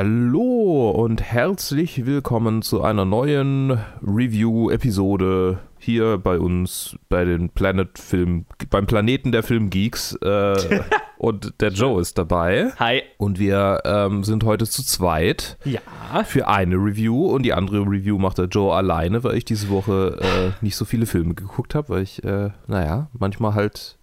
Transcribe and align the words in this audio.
Hallo 0.00 0.92
und 0.92 1.20
herzlich 1.20 2.06
willkommen 2.06 2.62
zu 2.62 2.82
einer 2.84 3.04
neuen 3.04 3.80
Review-Episode 4.00 5.58
hier 5.76 6.18
bei 6.18 6.38
uns 6.38 6.96
bei 7.08 7.24
den 7.24 7.48
Planet 7.48 7.98
Film, 7.98 8.44
beim 8.70 8.86
Planeten 8.86 9.32
der 9.32 9.42
Filmgeeks. 9.42 10.14
Äh, 10.22 10.82
und 11.18 11.60
der 11.60 11.70
Joe 11.70 12.00
ist 12.00 12.16
dabei. 12.16 12.70
Hi. 12.78 13.02
Und 13.16 13.40
wir 13.40 13.80
ähm, 13.84 14.22
sind 14.22 14.44
heute 14.44 14.66
zu 14.66 14.84
zweit. 14.84 15.58
Ja. 15.64 15.80
Für 16.22 16.46
eine 16.46 16.76
Review 16.76 17.26
und 17.32 17.42
die 17.42 17.52
andere 17.52 17.80
Review 17.80 18.18
macht 18.18 18.38
der 18.38 18.46
Joe 18.46 18.72
alleine, 18.72 19.24
weil 19.24 19.34
ich 19.34 19.46
diese 19.46 19.68
Woche 19.68 20.20
äh, 20.20 20.64
nicht 20.64 20.76
so 20.76 20.84
viele 20.84 21.06
Filme 21.06 21.34
geguckt 21.34 21.74
habe, 21.74 21.88
weil 21.88 22.02
ich, 22.04 22.22
äh, 22.22 22.50
naja, 22.68 23.08
manchmal 23.18 23.54
halt 23.54 23.98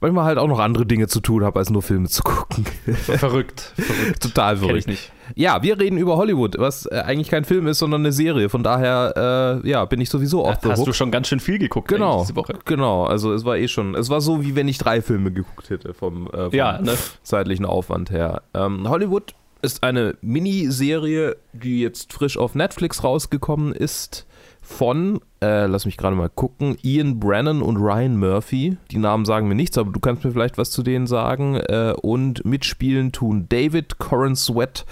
manchmal 0.00 0.24
halt 0.24 0.38
auch 0.38 0.48
noch 0.48 0.60
andere 0.60 0.86
Dinge 0.86 1.08
zu 1.08 1.20
tun 1.20 1.44
habe, 1.44 1.58
als 1.58 1.68
nur 1.68 1.82
Filme 1.82 2.08
zu 2.08 2.22
gucken. 2.22 2.64
Verrückt. 2.64 3.74
verrückt. 3.76 4.20
Total 4.20 4.56
verrückt. 4.56 4.70
Kenn 4.70 4.78
ich 4.78 4.86
nicht. 4.86 5.12
Ja, 5.34 5.62
wir 5.62 5.78
reden 5.78 5.98
über 5.98 6.16
Hollywood, 6.16 6.58
was 6.58 6.86
äh, 6.86 7.02
eigentlich 7.06 7.28
kein 7.28 7.44
Film 7.44 7.66
ist, 7.66 7.78
sondern 7.78 8.02
eine 8.02 8.12
Serie. 8.12 8.48
Von 8.48 8.62
daher, 8.62 9.60
äh, 9.64 9.68
ja, 9.68 9.84
bin 9.84 10.00
ich 10.00 10.10
sowieso 10.10 10.44
off 10.44 10.58
the 10.62 10.70
Hast 10.70 10.86
du 10.86 10.92
schon 10.92 11.10
ganz 11.10 11.28
schön 11.28 11.40
viel 11.40 11.58
geguckt 11.58 11.88
genau, 11.88 12.20
diese 12.20 12.36
Woche. 12.36 12.54
Genau, 12.64 13.04
also 13.04 13.32
es 13.32 13.44
war 13.44 13.56
eh 13.56 13.68
schon, 13.68 13.94
es 13.94 14.10
war 14.10 14.20
so, 14.20 14.42
wie 14.42 14.54
wenn 14.56 14.68
ich 14.68 14.78
drei 14.78 15.02
Filme 15.02 15.32
geguckt 15.32 15.70
hätte 15.70 15.94
vom, 15.94 16.26
äh, 16.28 16.44
vom 16.44 16.52
ja, 16.52 16.80
ne? 16.80 16.96
zeitlichen 17.22 17.64
Aufwand 17.64 18.10
her. 18.10 18.42
Ähm, 18.54 18.88
Hollywood 18.88 19.34
ist 19.62 19.82
eine 19.82 20.16
Miniserie, 20.22 21.36
die 21.52 21.80
jetzt 21.80 22.12
frisch 22.12 22.38
auf 22.38 22.54
Netflix 22.54 23.04
rausgekommen 23.04 23.72
ist 23.72 24.26
von, 24.70 25.20
äh, 25.42 25.66
lass 25.66 25.84
mich 25.84 25.96
gerade 25.96 26.16
mal 26.16 26.30
gucken, 26.30 26.78
Ian 26.82 27.18
Brennan 27.18 27.60
und 27.60 27.76
Ryan 27.76 28.16
Murphy. 28.16 28.78
Die 28.90 28.98
Namen 28.98 29.24
sagen 29.24 29.48
mir 29.48 29.54
nichts, 29.54 29.76
aber 29.76 29.90
du 29.90 30.00
kannst 30.00 30.24
mir 30.24 30.30
vielleicht 30.30 30.58
was 30.58 30.70
zu 30.70 30.82
denen 30.82 31.06
sagen. 31.06 31.56
Äh, 31.56 31.92
und 32.00 32.44
mitspielen 32.44 33.12
tun 33.12 33.46
David 33.48 33.98
Corin 33.98 34.36
Sweat, 34.36 34.86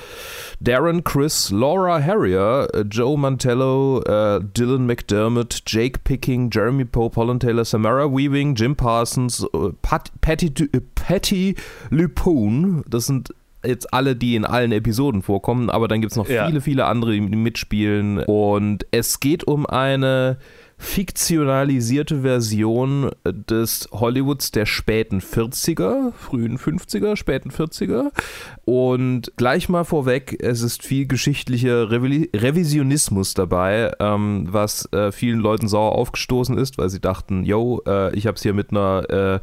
Darren 0.60 1.04
Chris, 1.04 1.50
Laura 1.50 2.02
Harrier, 2.02 2.68
äh, 2.74 2.80
Joe 2.80 3.16
Mantello, 3.16 4.02
äh, 4.02 4.40
Dylan 4.42 4.84
McDermott, 4.84 5.62
Jake 5.66 6.00
Picking, 6.02 6.50
Jeremy 6.50 6.84
Pope, 6.84 7.16
Holland 7.16 7.42
Taylor, 7.42 7.64
Samara 7.64 8.10
Weaving, 8.10 8.56
Jim 8.56 8.74
Parsons, 8.74 9.46
äh, 9.54 9.70
Pat, 9.80 10.10
Patty, 10.20 10.52
äh, 10.72 10.80
Patty 10.96 11.54
Lupone. 11.90 12.82
Das 12.88 13.06
sind 13.06 13.32
jetzt 13.64 13.92
alle, 13.92 14.16
die 14.16 14.36
in 14.36 14.44
allen 14.44 14.72
Episoden 14.72 15.22
vorkommen, 15.22 15.70
aber 15.70 15.88
dann 15.88 16.00
gibt 16.00 16.12
es 16.12 16.16
noch 16.16 16.28
ja. 16.28 16.46
viele, 16.46 16.60
viele 16.60 16.86
andere, 16.86 17.12
die 17.12 17.20
mitspielen. 17.20 18.18
Und 18.18 18.86
es 18.90 19.20
geht 19.20 19.44
um 19.44 19.66
eine 19.66 20.38
fiktionalisierte 20.78 22.22
Version 22.22 23.10
des 23.26 23.88
Hollywoods 23.92 24.52
der 24.52 24.64
späten 24.64 25.20
40er, 25.20 26.12
frühen 26.12 26.56
50er, 26.56 27.16
späten 27.16 27.50
40er. 27.50 28.10
Und 28.64 29.32
gleich 29.36 29.68
mal 29.68 29.84
vorweg, 29.84 30.38
es 30.40 30.62
ist 30.62 30.84
viel 30.84 31.06
geschichtlicher 31.06 31.90
Revi 31.90 32.30
Revisionismus 32.34 33.34
dabei, 33.34 33.92
ähm, 33.98 34.46
was 34.50 34.90
äh, 34.92 35.10
vielen 35.10 35.40
Leuten 35.40 35.68
sauer 35.68 35.92
aufgestoßen 35.92 36.56
ist, 36.56 36.78
weil 36.78 36.88
sie 36.88 37.00
dachten, 37.00 37.44
yo, 37.44 37.82
äh, 37.86 38.14
ich 38.14 38.26
habe 38.26 38.36
es 38.36 38.42
hier 38.42 38.54
mit 38.54 38.70
einer, 38.70 39.10
äh, 39.10 39.40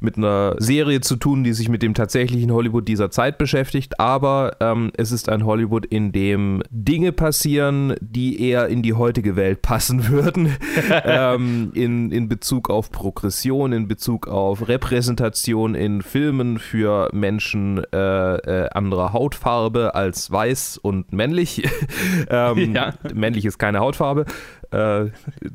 mit 0.00 0.16
einer 0.16 0.56
Serie 0.58 1.00
zu 1.00 1.16
tun, 1.16 1.44
die 1.44 1.52
sich 1.52 1.68
mit 1.68 1.82
dem 1.82 1.94
tatsächlichen 1.94 2.52
Hollywood 2.52 2.88
dieser 2.88 3.10
Zeit 3.10 3.38
beschäftigt, 3.38 4.00
aber 4.00 4.56
ähm, 4.60 4.90
es 4.96 5.12
ist 5.12 5.28
ein 5.28 5.44
Hollywood, 5.44 5.86
in 5.86 6.12
dem 6.12 6.62
Dinge 6.70 7.12
passieren, 7.12 7.94
die 8.00 8.40
eher 8.40 8.68
in 8.68 8.82
die 8.82 8.94
heutige 8.94 9.36
Welt 9.36 9.62
passen 9.62 10.08
würden. 10.08 10.56
ähm, 11.04 11.70
in, 11.74 12.10
in 12.10 12.28
Bezug 12.28 12.70
auf 12.70 12.90
Progression, 12.90 13.72
in 13.72 13.88
Bezug 13.88 14.28
auf 14.28 14.68
Repräsentation 14.68 15.74
in 15.74 16.02
Filmen 16.02 16.58
für 16.58 17.10
Menschen 17.12 17.82
äh, 17.92 18.36
äh, 18.36 18.68
anderer 18.70 19.12
Hautfarbe 19.12 19.94
als 19.94 20.30
weiß 20.30 20.78
und 20.78 21.12
männlich. 21.12 21.68
ähm, 22.28 22.74
ja. 22.74 22.94
Männlich 23.12 23.44
ist 23.44 23.58
keine 23.58 23.80
Hautfarbe. 23.80 24.26
Äh, 24.70 25.06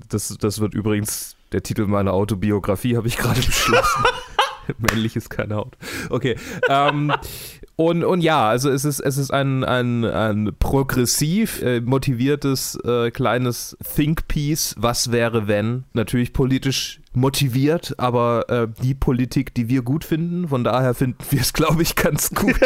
das, 0.09 0.37
das 0.39 0.59
wird 0.59 0.73
übrigens 0.73 1.35
der 1.51 1.63
Titel 1.63 1.85
meiner 1.87 2.13
Autobiografie, 2.13 2.95
habe 2.95 3.07
ich 3.07 3.17
gerade 3.17 3.41
beschlossen. 3.41 4.03
Männlich 4.77 5.15
ist 5.15 5.29
keine 5.29 5.55
Haut. 5.55 5.77
Okay. 6.09 6.35
Ähm, 6.69 7.11
und, 7.79 8.03
und 8.03 8.19
ja, 8.19 8.49
also 8.49 8.69
es 8.69 8.83
ist, 8.83 8.99
es 8.99 9.17
ist 9.17 9.31
ein, 9.31 9.63
ein, 9.63 10.03
ein 10.03 10.51
progressiv 10.59 11.61
äh, 11.61 11.79
motiviertes 11.79 12.77
äh, 12.83 13.09
kleines 13.09 13.77
Think-Piece. 13.95 14.75
Was 14.77 15.13
wäre, 15.13 15.47
wenn? 15.47 15.85
Natürlich 15.93 16.33
politisch 16.33 16.99
motiviert, 17.13 17.95
aber 17.97 18.49
äh, 18.49 18.67
die 18.83 18.95
Politik, 18.95 19.53
die 19.53 19.69
wir 19.69 19.81
gut 19.81 20.03
finden. 20.03 20.49
Von 20.49 20.65
daher 20.65 20.93
finden 20.93 21.23
wir 21.29 21.39
es, 21.39 21.53
glaube 21.53 21.81
ich, 21.81 21.95
ganz 21.95 22.31
gut. 22.31 22.59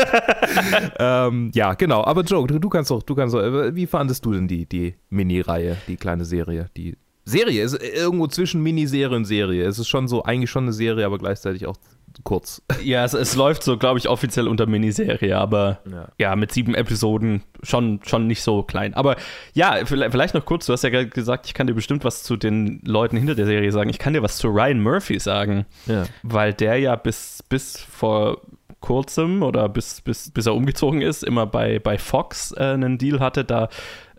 ähm, 0.98 1.52
ja, 1.54 1.76
genau. 1.76 2.04
Aber 2.04 2.24
Joe, 2.24 2.48
du, 2.48 2.58
du 2.58 2.70
kannst 2.70 2.90
doch, 2.90 3.04
du 3.04 3.14
kannst 3.14 3.36
doch, 3.36 3.44
äh, 3.44 3.76
wie 3.76 3.86
fandest 3.86 4.26
du 4.26 4.34
denn 4.34 4.48
die, 4.48 4.66
die 4.66 4.96
Mini-Reihe, 5.12 5.78
die 5.88 5.96
kleine 5.96 6.26
Serie, 6.26 6.72
die 6.76 6.98
Serie 7.24 7.64
ist 7.64 7.80
irgendwo 7.82 8.26
zwischen 8.26 8.64
Miniserie 8.64 9.16
und 9.16 9.26
Serie. 9.26 9.66
Es 9.66 9.78
ist 9.78 9.90
schon 9.90 10.08
so, 10.08 10.24
eigentlich 10.24 10.50
schon 10.50 10.64
eine 10.64 10.74
Serie, 10.74 11.06
aber 11.06 11.20
gleichzeitig 11.20 11.68
auch 11.68 11.78
kurz. 12.24 12.62
Ja, 12.84 13.04
es, 13.04 13.14
es 13.14 13.36
läuft 13.36 13.64
so, 13.64 13.78
glaube 13.78 14.00
ich, 14.00 14.10
offiziell 14.10 14.48
unter 14.48 14.66
Miniserie, 14.66 15.38
aber 15.38 15.80
ja. 15.90 16.08
ja. 16.18 16.36
mit 16.36 16.52
sieben 16.52 16.76
Episoden 16.76 17.44
schon, 17.62 18.00
schon 18.06 18.28
nicht 18.28 18.42
so 18.42 18.64
klein. 18.64 18.94
Aber 18.94 19.16
ja, 19.54 19.86
vielleicht 19.86 20.34
noch 20.34 20.46
kurz, 20.46 20.66
du 20.66 20.74
hast 20.74 20.84
ja 20.84 21.04
gesagt, 21.04 21.48
ich 21.48 21.54
kann 21.54 21.68
dir 21.68 21.74
bestimmt 21.74 22.04
was 22.04 22.24
zu 22.24 22.38
den 22.38 22.82
Leuten 22.86 23.18
hinter 23.18 23.36
der 23.36 23.46
Serie 23.46 23.72
sagen. 23.72 23.90
Ich 23.90 24.00
kann 24.00 24.14
dir 24.14 24.24
was 24.24 24.38
zu 24.38 24.50
Ryan 24.50 24.82
Murphy 24.82 25.20
sagen, 25.20 25.66
ja. 25.86 26.04
weil 26.24 26.54
der 26.54 26.78
ja 26.78 26.96
bis, 26.96 27.44
bis 27.48 27.78
vor 27.78 28.42
kurzem 28.84 29.44
oder 29.44 29.70
bis, 29.70 30.02
bis, 30.02 30.30
bis 30.30 30.46
er 30.46 30.54
umgezogen 30.54 31.02
ist, 31.02 31.24
immer 31.24 31.46
bei, 31.46 31.80
bei 31.80 31.98
Fox 31.98 32.52
äh, 32.52 32.64
einen 32.64 32.98
Deal 32.98 33.22
hatte. 33.22 33.46
Da 33.46 33.70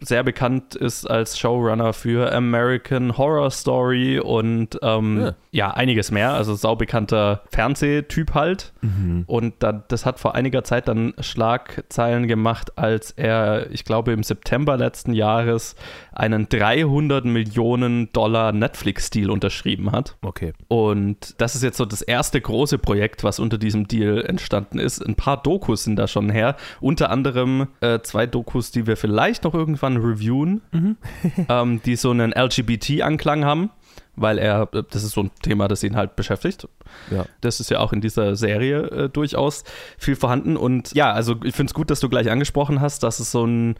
sehr 0.00 0.22
bekannt 0.22 0.74
ist 0.74 1.08
als 1.08 1.38
Showrunner 1.38 1.92
für 1.92 2.32
American 2.32 3.16
Horror 3.16 3.50
Story 3.50 4.18
und 4.18 4.78
ähm, 4.82 5.20
ja. 5.20 5.34
Ja. 5.56 5.70
einiges 5.70 6.10
mehr. 6.10 6.32
Also 6.32 6.54
saubekannter 6.54 7.42
Fernsehtyp 7.50 8.34
halt. 8.34 8.72
Mhm. 8.80 9.24
Und 9.26 9.54
da, 9.60 9.72
das 9.72 10.06
hat 10.06 10.18
vor 10.18 10.34
einiger 10.34 10.64
Zeit 10.64 10.88
dann 10.88 11.14
Schlagzeilen 11.20 12.26
gemacht, 12.28 12.78
als 12.78 13.10
er, 13.12 13.70
ich 13.70 13.84
glaube, 13.84 14.12
im 14.12 14.22
September 14.22 14.76
letzten 14.76 15.12
Jahres 15.12 15.76
einen 16.12 16.48
300 16.48 17.24
Millionen 17.24 18.12
Dollar 18.12 18.52
Netflix-Deal 18.52 19.30
unterschrieben 19.30 19.92
hat. 19.92 20.16
Okay. 20.22 20.52
Und 20.68 21.40
das 21.40 21.54
ist 21.54 21.62
jetzt 21.62 21.76
so 21.76 21.84
das 21.84 22.02
erste 22.02 22.40
große 22.40 22.78
Projekt, 22.78 23.24
was 23.24 23.38
unter 23.38 23.58
diesem 23.58 23.88
Deal 23.88 24.24
entstanden 24.24 24.78
ist. 24.78 25.04
Ein 25.04 25.14
paar 25.14 25.42
Dokus 25.42 25.84
sind 25.84 25.96
da 25.96 26.08
schon 26.08 26.30
her. 26.30 26.56
Unter 26.80 27.10
anderem 27.10 27.68
äh, 27.80 28.00
zwei 28.00 28.26
Dokus, 28.26 28.70
die 28.70 28.86
wir 28.86 28.96
vielleicht 28.96 29.44
noch 29.44 29.54
irgendwann 29.54 29.74
irgendwann 29.74 29.96
reviewen, 29.96 30.60
mhm. 30.72 30.96
ähm, 31.48 31.80
die 31.84 31.96
so 31.96 32.10
einen 32.10 32.32
LGBT-Anklang 32.32 33.44
haben, 33.44 33.70
weil 34.16 34.38
er, 34.38 34.66
das 34.66 35.04
ist 35.04 35.12
so 35.12 35.22
ein 35.22 35.30
Thema, 35.42 35.68
das 35.68 35.82
ihn 35.82 35.96
halt 35.96 36.16
beschäftigt. 36.16 36.68
Ja. 37.10 37.26
Das 37.40 37.60
ist 37.60 37.70
ja 37.70 37.80
auch 37.80 37.92
in 37.92 38.00
dieser 38.00 38.36
Serie 38.36 38.82
äh, 38.90 39.08
durchaus 39.08 39.64
viel 39.98 40.16
vorhanden. 40.16 40.56
Und 40.56 40.94
ja, 40.94 41.12
also 41.12 41.36
ich 41.44 41.54
finde 41.54 41.70
es 41.70 41.74
gut, 41.74 41.90
dass 41.90 42.00
du 42.00 42.08
gleich 42.08 42.30
angesprochen 42.30 42.80
hast, 42.80 43.02
dass 43.02 43.20
es 43.20 43.30
so 43.30 43.44
ein 43.44 43.76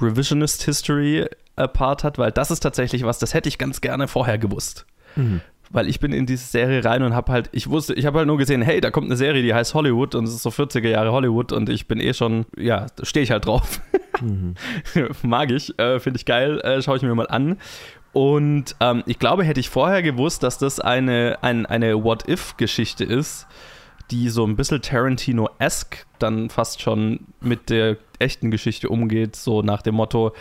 Revisionist 0.00 0.62
History 0.64 1.26
äh, 1.56 1.68
Part 1.68 2.04
hat, 2.04 2.18
weil 2.18 2.32
das 2.32 2.50
ist 2.50 2.60
tatsächlich 2.60 3.04
was, 3.04 3.18
das 3.18 3.34
hätte 3.34 3.48
ich 3.48 3.58
ganz 3.58 3.80
gerne 3.80 4.08
vorher 4.08 4.38
gewusst. 4.38 4.86
Mhm 5.14 5.40
weil 5.70 5.88
ich 5.88 6.00
bin 6.00 6.12
in 6.12 6.26
diese 6.26 6.44
Serie 6.44 6.84
rein 6.84 7.02
und 7.02 7.14
habe 7.14 7.32
halt, 7.32 7.48
ich 7.52 7.68
wusste, 7.68 7.94
ich 7.94 8.06
habe 8.06 8.18
halt 8.18 8.26
nur 8.26 8.38
gesehen, 8.38 8.62
hey, 8.62 8.80
da 8.80 8.90
kommt 8.90 9.06
eine 9.06 9.16
Serie, 9.16 9.42
die 9.42 9.54
heißt 9.54 9.74
Hollywood 9.74 10.14
und 10.14 10.24
es 10.24 10.34
ist 10.34 10.42
so 10.42 10.50
40er 10.50 10.88
Jahre 10.88 11.12
Hollywood 11.12 11.52
und 11.52 11.68
ich 11.68 11.88
bin 11.88 12.00
eh 12.00 12.14
schon, 12.14 12.46
ja, 12.56 12.86
stehe 13.02 13.24
ich 13.24 13.30
halt 13.30 13.46
drauf. 13.46 13.80
Mhm. 14.20 14.54
Mag 15.22 15.50
ich, 15.50 15.78
äh, 15.78 16.00
finde 16.00 16.18
ich 16.18 16.24
geil, 16.24 16.60
äh, 16.60 16.82
schaue 16.82 16.96
ich 16.96 17.02
mir 17.02 17.14
mal 17.14 17.28
an. 17.28 17.58
Und 18.16 18.76
ähm, 18.80 19.02
ich 19.04 19.18
glaube, 19.18 19.44
hätte 19.44 19.60
ich 19.60 19.68
vorher 19.68 20.02
gewusst, 20.02 20.42
dass 20.42 20.56
das 20.56 20.80
eine, 20.80 21.36
ein, 21.42 21.66
eine 21.66 22.02
What-If-Geschichte 22.02 23.04
ist, 23.04 23.46
die 24.10 24.30
so 24.30 24.46
ein 24.46 24.56
bisschen 24.56 24.80
Tarantino-esque 24.80 26.06
dann 26.18 26.48
fast 26.48 26.80
schon 26.80 27.26
mit 27.42 27.68
der 27.68 27.98
echten 28.18 28.50
Geschichte 28.50 28.88
umgeht, 28.88 29.36
so 29.36 29.60
nach 29.60 29.82
dem 29.82 29.96
Motto, 29.96 30.32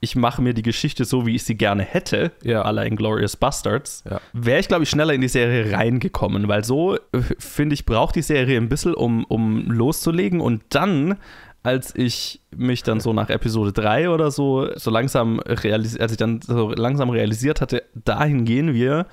ich 0.00 0.16
mache 0.16 0.42
mir 0.42 0.54
die 0.54 0.62
Geschichte 0.62 1.04
so, 1.04 1.24
wie 1.24 1.36
ich 1.36 1.44
sie 1.44 1.54
gerne 1.54 1.84
hätte, 1.84 2.32
ja. 2.42 2.62
aller 2.62 2.84
Inglorious 2.84 3.36
Bastards, 3.36 4.02
ja. 4.10 4.20
wäre 4.32 4.58
ich, 4.58 4.66
glaube 4.66 4.82
ich, 4.82 4.90
schneller 4.90 5.14
in 5.14 5.20
die 5.20 5.28
Serie 5.28 5.72
reingekommen, 5.72 6.48
weil 6.48 6.64
so, 6.64 6.96
äh, 6.96 6.98
finde 7.38 7.74
ich, 7.74 7.86
braucht 7.86 8.16
die 8.16 8.22
Serie 8.22 8.56
ein 8.56 8.68
bisschen, 8.68 8.92
um, 8.92 9.24
um 9.26 9.70
loszulegen 9.70 10.40
und 10.40 10.62
dann 10.70 11.16
als 11.62 11.94
ich 11.94 12.40
mich 12.56 12.82
dann 12.82 13.00
so 13.00 13.12
nach 13.12 13.28
Episode 13.28 13.72
3 13.72 14.10
oder 14.10 14.30
so, 14.30 14.68
so 14.76 14.90
langsam 14.90 15.40
realisiert, 15.40 16.00
als 16.00 16.12
ich 16.12 16.18
dann 16.18 16.40
so 16.40 16.70
langsam 16.70 17.10
realisiert 17.10 17.60
hatte, 17.60 17.82
dahin 17.94 18.44
gehen 18.44 18.72
wir, 18.72 19.06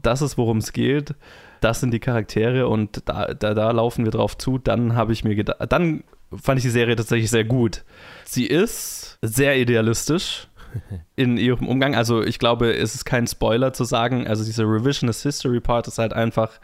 das 0.00 0.20
ist, 0.20 0.36
worum 0.36 0.58
es 0.58 0.72
geht, 0.72 1.14
das 1.60 1.80
sind 1.80 1.92
die 1.92 2.00
Charaktere 2.00 2.68
und 2.68 3.08
da, 3.08 3.32
da, 3.32 3.54
da 3.54 3.70
laufen 3.70 4.04
wir 4.04 4.12
drauf 4.12 4.36
zu, 4.36 4.58
dann 4.58 4.94
habe 4.94 5.12
ich 5.12 5.24
mir 5.24 5.34
gedacht, 5.34 5.58
dann 5.70 6.04
fand 6.34 6.58
ich 6.58 6.64
die 6.64 6.70
Serie 6.70 6.96
tatsächlich 6.96 7.30
sehr 7.30 7.44
gut. 7.44 7.84
Sie 8.24 8.46
ist 8.46 9.18
sehr 9.22 9.56
idealistisch 9.56 10.48
in 11.16 11.38
ihrem 11.38 11.66
Umgang. 11.66 11.94
Also 11.94 12.22
ich 12.22 12.38
glaube, 12.38 12.74
es 12.74 12.94
ist 12.94 13.04
kein 13.04 13.26
Spoiler 13.26 13.72
zu 13.72 13.84
sagen. 13.84 14.26
Also 14.26 14.44
dieser 14.44 14.64
Revisionist 14.64 15.22
History 15.22 15.60
Part 15.60 15.88
ist 15.88 15.98
halt 15.98 16.12
einfach. 16.12 16.60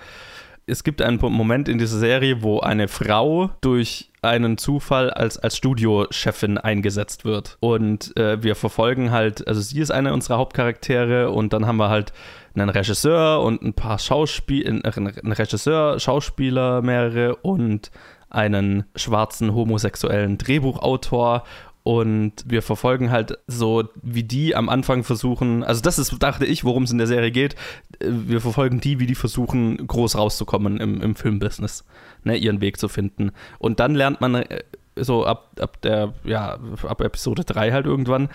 Es 0.67 0.85
gibt 0.85 1.03
einen 1.03 1.19
Moment 1.21 1.69
in 1.69 1.79
dieser 1.79 1.99
Serie, 1.99 2.43
wo 2.43 2.61
eine 2.61 2.87
Frau 2.87 3.51
durch 3.61 4.10
einen 4.23 4.59
Zufall 4.59 5.11
als, 5.11 5.39
als 5.39 5.57
Studiochefin 5.57 6.59
eingesetzt 6.59 7.25
wird. 7.25 7.57
Und 7.61 8.17
äh, 8.17 8.43
wir 8.43 8.55
verfolgen 8.55 9.11
halt, 9.11 9.47
also 9.49 9.61
sie 9.61 9.81
ist 9.81 9.91
eine 9.91 10.13
unserer 10.13 10.39
Hauptcharaktere 10.39 11.31
und 11.31 11.53
dann 11.53 11.67
haben 11.67 11.79
wir 11.79 11.89
halt 11.89 12.13
einen 12.55 12.69
Regisseur 12.69 13.43
und 13.43 13.63
ein 13.63 13.75
paar 13.75 13.99
Schauspieler, 13.99 14.85
äh, 14.85 14.93
einen 14.97 15.33
Regisseur, 15.33 15.99
Schauspieler 15.99 16.83
mehrere 16.83 17.37
und 17.37 17.91
einen 18.29 18.85
schwarzen 18.95 19.55
homosexuellen 19.55 20.39
Drehbuchautor 20.39 21.45
und 21.83 22.33
wir 22.47 22.63
verfolgen 22.63 23.11
halt 23.11 23.39
so, 23.47 23.85
wie 24.03 24.23
die 24.23 24.55
am 24.55 24.69
Anfang 24.69 25.03
versuchen, 25.03 25.65
also 25.65 25.81
das 25.81 25.99
ist, 25.99 26.23
dachte 26.23 26.45
ich, 26.45 26.65
worum 26.65 26.83
es 26.83 26.91
in 26.91 26.99
der 26.99 27.07
Serie 27.07 27.31
geht. 27.31 27.57
Wir 28.01 28.41
verfolgen 28.41 28.81
die, 28.81 29.01
wie 29.01 29.07
die 29.07 29.15
versuchen, 29.15 29.87
groß 29.87 30.17
rauszukommen 30.17 30.79
im, 30.79 31.01
im 31.01 31.15
Filmbusiness, 31.15 31.85
ne, 32.23 32.37
ihren 32.37 32.61
Weg 32.61 32.79
zu 32.79 32.89
finden. 32.89 33.33
Und 33.59 33.81
dann 33.81 33.95
lernt 33.95 34.21
man 34.21 34.35
äh, 34.35 34.63
so 34.97 35.25
ab, 35.25 35.53
ab 35.59 35.81
der, 35.81 36.13
ja, 36.25 36.59
ab 36.87 37.01
Episode 37.01 37.45
3 37.45 37.73
halt 37.73 37.87
irgendwann, 37.87 38.29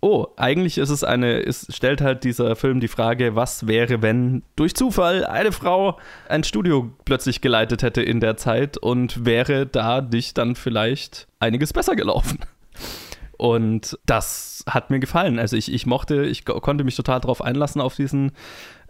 oh, 0.00 0.26
eigentlich 0.36 0.78
ist 0.78 0.90
es 0.90 1.04
eine, 1.04 1.44
es 1.44 1.66
stellt 1.70 2.00
halt 2.00 2.24
dieser 2.24 2.56
Film 2.56 2.80
die 2.80 2.88
Frage, 2.88 3.34
was 3.34 3.66
wäre, 3.66 4.02
wenn 4.02 4.42
durch 4.56 4.74
Zufall 4.74 5.24
eine 5.24 5.52
Frau 5.52 5.98
ein 6.28 6.44
Studio 6.44 6.90
plötzlich 7.04 7.40
geleitet 7.40 7.82
hätte 7.82 8.02
in 8.02 8.20
der 8.20 8.36
Zeit 8.36 8.76
und 8.78 9.24
wäre 9.24 9.66
da 9.66 10.00
dich 10.00 10.34
dann 10.34 10.56
vielleicht 10.56 11.28
einiges 11.38 11.72
besser 11.72 11.96
gelaufen. 11.96 12.40
Und 13.42 13.98
das 14.06 14.64
hat 14.68 14.90
mir 14.90 15.00
gefallen. 15.00 15.40
Also 15.40 15.56
ich, 15.56 15.72
ich 15.72 15.84
mochte, 15.84 16.26
ich 16.26 16.44
konnte 16.44 16.84
mich 16.84 16.94
total 16.94 17.18
darauf 17.18 17.42
einlassen 17.42 17.80
auf 17.80 17.96
diesen 17.96 18.30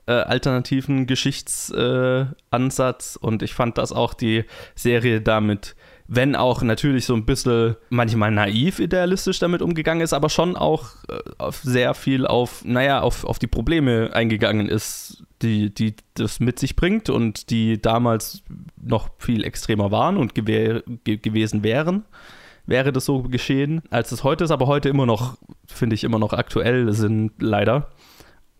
äh, 0.04 0.12
alternativen 0.12 1.06
Geschichtsansatz 1.06 3.16
äh, 3.16 3.18
und 3.24 3.42
ich 3.42 3.54
fand, 3.54 3.78
dass 3.78 3.92
auch 3.92 4.12
die 4.12 4.44
Serie 4.74 5.22
damit, 5.22 5.74
wenn 6.06 6.36
auch 6.36 6.60
natürlich 6.60 7.06
so 7.06 7.14
ein 7.14 7.24
bisschen 7.24 7.76
manchmal 7.88 8.30
naiv 8.30 8.78
idealistisch 8.78 9.38
damit 9.38 9.62
umgegangen 9.62 10.02
ist, 10.02 10.12
aber 10.12 10.28
schon 10.28 10.54
auch 10.54 10.96
äh, 11.08 11.22
sehr 11.62 11.94
viel 11.94 12.26
auf, 12.26 12.62
naja, 12.62 13.00
auf, 13.00 13.24
auf 13.24 13.38
die 13.38 13.46
Probleme 13.46 14.10
eingegangen 14.12 14.68
ist, 14.68 15.24
die, 15.40 15.72
die 15.72 15.94
das 16.12 16.40
mit 16.40 16.58
sich 16.58 16.76
bringt 16.76 17.08
und 17.08 17.48
die 17.48 17.80
damals 17.80 18.42
noch 18.76 19.08
viel 19.16 19.44
extremer 19.44 19.90
waren 19.90 20.18
und 20.18 20.34
gew 20.34 20.82
gewesen 21.06 21.64
wären 21.64 22.04
wäre 22.66 22.92
das 22.92 23.04
so 23.04 23.22
geschehen, 23.22 23.82
als 23.90 24.12
es 24.12 24.24
heute 24.24 24.44
ist, 24.44 24.50
aber 24.50 24.66
heute 24.66 24.88
immer 24.88 25.06
noch, 25.06 25.36
finde 25.66 25.94
ich, 25.94 26.04
immer 26.04 26.18
noch 26.18 26.32
aktuell 26.32 26.92
sind, 26.92 27.32
leider. 27.40 27.88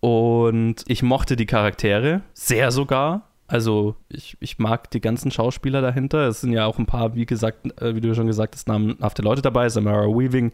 Und 0.00 0.76
ich 0.88 1.02
mochte 1.02 1.36
die 1.36 1.46
Charaktere 1.46 2.22
sehr 2.34 2.72
sogar. 2.72 3.28
Also 3.46 3.96
ich, 4.08 4.36
ich 4.40 4.58
mag 4.58 4.90
die 4.90 5.00
ganzen 5.00 5.30
Schauspieler 5.30 5.80
dahinter. 5.80 6.26
Es 6.26 6.40
sind 6.40 6.52
ja 6.52 6.66
auch 6.66 6.78
ein 6.78 6.86
paar, 6.86 7.14
wie 7.14 7.26
gesagt, 7.26 7.80
äh, 7.80 7.94
wie 7.94 8.00
du 8.00 8.14
schon 8.14 8.26
gesagt 8.26 8.54
hast, 8.54 8.66
namhafte 8.66 9.22
Leute 9.22 9.42
dabei. 9.42 9.68
Samara 9.68 10.06
Weaving. 10.06 10.52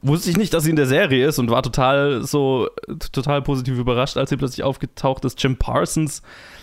Wusste 0.00 0.30
ich 0.30 0.36
nicht, 0.36 0.54
dass 0.54 0.64
sie 0.64 0.70
in 0.70 0.76
der 0.76 0.86
Serie 0.86 1.26
ist 1.26 1.38
und 1.38 1.50
war 1.50 1.62
total 1.62 2.24
so, 2.24 2.68
total 3.12 3.42
positiv 3.42 3.78
überrascht, 3.78 4.16
als 4.16 4.30
sie 4.30 4.36
plötzlich 4.36 4.64
aufgetaucht 4.64 5.24
ist. 5.24 5.42
Jim 5.42 5.56
Parsons 5.56 6.22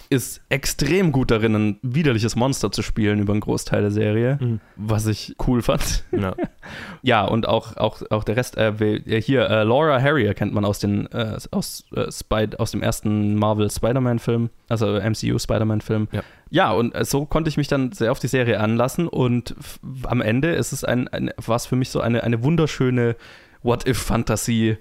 ist 0.09 0.41
extrem 0.49 1.11
gut 1.11 1.31
darin, 1.31 1.55
ein 1.55 1.79
widerliches 1.81 2.35
Monster 2.35 2.71
zu 2.71 2.81
spielen 2.81 3.19
über 3.19 3.33
einen 3.33 3.41
Großteil 3.41 3.81
der 3.81 3.91
Serie, 3.91 4.37
mhm. 4.39 4.59
was 4.75 5.07
ich 5.07 5.35
cool 5.47 5.61
fand. 5.61 6.03
Ja, 6.11 6.35
ja 7.01 7.25
und 7.25 7.47
auch, 7.47 7.77
auch, 7.77 8.01
auch 8.09 8.23
der 8.23 8.35
Rest, 8.37 8.57
äh, 8.57 8.73
hier, 9.21 9.49
äh, 9.49 9.63
Laura 9.63 10.01
Harrier 10.01 10.33
kennt 10.33 10.53
man 10.53 10.65
aus, 10.65 10.79
den, 10.79 11.07
äh, 11.11 11.37
aus, 11.51 11.85
äh, 11.95 12.47
aus 12.57 12.71
dem 12.71 12.81
ersten 12.81 13.35
Marvel 13.35 13.69
Spider-Man-Film, 13.69 14.49
also 14.69 14.99
MCU 14.99 15.39
Spider-Man-Film. 15.39 16.07
Ja. 16.11 16.23
ja, 16.49 16.71
und 16.71 16.93
äh, 16.93 17.05
so 17.05 17.25
konnte 17.25 17.49
ich 17.49 17.57
mich 17.57 17.67
dann 17.67 17.91
sehr 17.91 18.11
auf 18.11 18.19
die 18.19 18.27
Serie 18.27 18.59
anlassen 18.59 19.07
und 19.07 19.55
am 20.03 20.21
Ende 20.21 20.53
ist 20.53 20.71
es 20.71 20.83
ein, 20.83 21.07
ein 21.07 21.31
was 21.37 21.65
für 21.65 21.75
mich 21.75 21.89
so 21.89 22.01
eine, 22.01 22.23
eine 22.23 22.43
wunderschöne 22.43 23.15
What-If-Fantasie, 23.63 24.77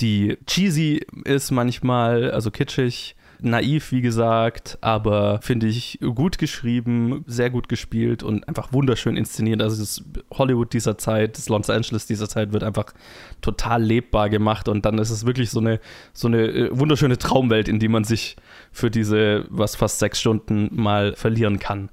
die 0.00 0.38
cheesy 0.46 1.04
ist 1.24 1.50
manchmal, 1.50 2.30
also 2.30 2.50
kitschig, 2.50 3.16
naiv, 3.40 3.92
wie 3.92 4.00
gesagt, 4.00 4.78
aber 4.80 5.40
finde 5.42 5.66
ich 5.66 5.98
gut 6.00 6.38
geschrieben, 6.38 7.24
sehr 7.26 7.50
gut 7.50 7.68
gespielt 7.68 8.22
und 8.22 8.46
einfach 8.48 8.72
wunderschön 8.72 9.16
inszeniert. 9.16 9.62
Also 9.62 9.80
das 9.80 10.04
Hollywood 10.32 10.72
dieser 10.72 10.98
Zeit, 10.98 11.38
das 11.38 11.48
Los 11.48 11.70
Angeles 11.70 12.06
dieser 12.06 12.28
Zeit 12.28 12.52
wird 12.52 12.62
einfach 12.62 12.92
total 13.40 13.82
lebbar 13.82 14.30
gemacht 14.30 14.68
und 14.68 14.84
dann 14.84 14.98
ist 14.98 15.10
es 15.10 15.26
wirklich 15.26 15.50
so 15.50 15.60
eine, 15.60 15.80
so 16.12 16.28
eine 16.28 16.46
äh, 16.46 16.78
wunderschöne 16.78 17.18
Traumwelt, 17.18 17.68
in 17.68 17.78
die 17.78 17.88
man 17.88 18.04
sich 18.04 18.36
für 18.72 18.90
diese, 18.90 19.46
was 19.48 19.76
fast 19.76 19.98
sechs 19.98 20.20
Stunden 20.20 20.70
mal 20.72 21.14
verlieren 21.14 21.58
kann. 21.58 21.90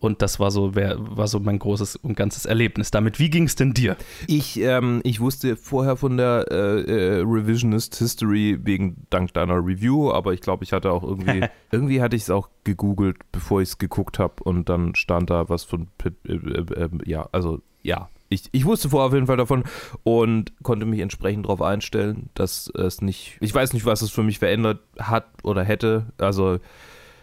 Und 0.00 0.22
das 0.22 0.40
war 0.40 0.50
so, 0.50 0.74
war 0.74 1.28
so 1.28 1.38
mein 1.40 1.58
großes 1.58 1.96
und 1.96 2.16
ganzes 2.16 2.46
Erlebnis 2.46 2.90
damit. 2.90 3.18
Wie 3.18 3.28
ging 3.30 3.44
es 3.44 3.54
denn 3.54 3.74
dir? 3.74 3.96
Ich, 4.26 4.58
ähm, 4.58 5.00
ich 5.04 5.20
wusste 5.20 5.56
vorher 5.56 5.96
von 5.96 6.16
der 6.16 6.46
äh, 6.50 6.80
äh, 6.80 7.16
Revisionist 7.20 7.96
History 7.96 8.58
wegen 8.62 9.06
dank 9.10 9.34
deiner 9.34 9.56
Review, 9.56 10.10
aber 10.10 10.32
ich 10.32 10.40
glaube, 10.40 10.64
ich 10.64 10.72
hatte 10.72 10.90
auch 10.90 11.02
irgendwie, 11.02 11.42
irgendwie 11.70 12.00
hatte 12.00 12.16
ich 12.16 12.22
es 12.22 12.30
auch 12.30 12.48
gegoogelt, 12.64 13.18
bevor 13.30 13.60
ich 13.60 13.68
es 13.70 13.78
geguckt 13.78 14.18
habe 14.18 14.42
und 14.42 14.68
dann 14.70 14.94
stand 14.94 15.28
da 15.28 15.48
was 15.50 15.64
von, 15.64 15.88
äh, 16.04 16.32
äh, 16.32 16.88
ja, 17.04 17.28
also 17.32 17.60
ja, 17.82 18.08
ich, 18.30 18.44
ich, 18.52 18.64
wusste 18.64 18.88
vorher 18.88 19.08
auf 19.08 19.14
jeden 19.14 19.26
Fall 19.26 19.36
davon 19.36 19.64
und 20.04 20.52
konnte 20.62 20.86
mich 20.86 21.00
entsprechend 21.00 21.46
darauf 21.46 21.60
einstellen, 21.60 22.30
dass 22.34 22.68
es 22.68 23.02
nicht, 23.02 23.36
ich 23.40 23.52
weiß 23.52 23.72
nicht, 23.72 23.84
was 23.84 24.02
es 24.02 24.10
für 24.10 24.22
mich 24.22 24.38
verändert 24.38 24.80
hat 24.98 25.26
oder 25.42 25.64
hätte. 25.64 26.06
Also 26.16 26.58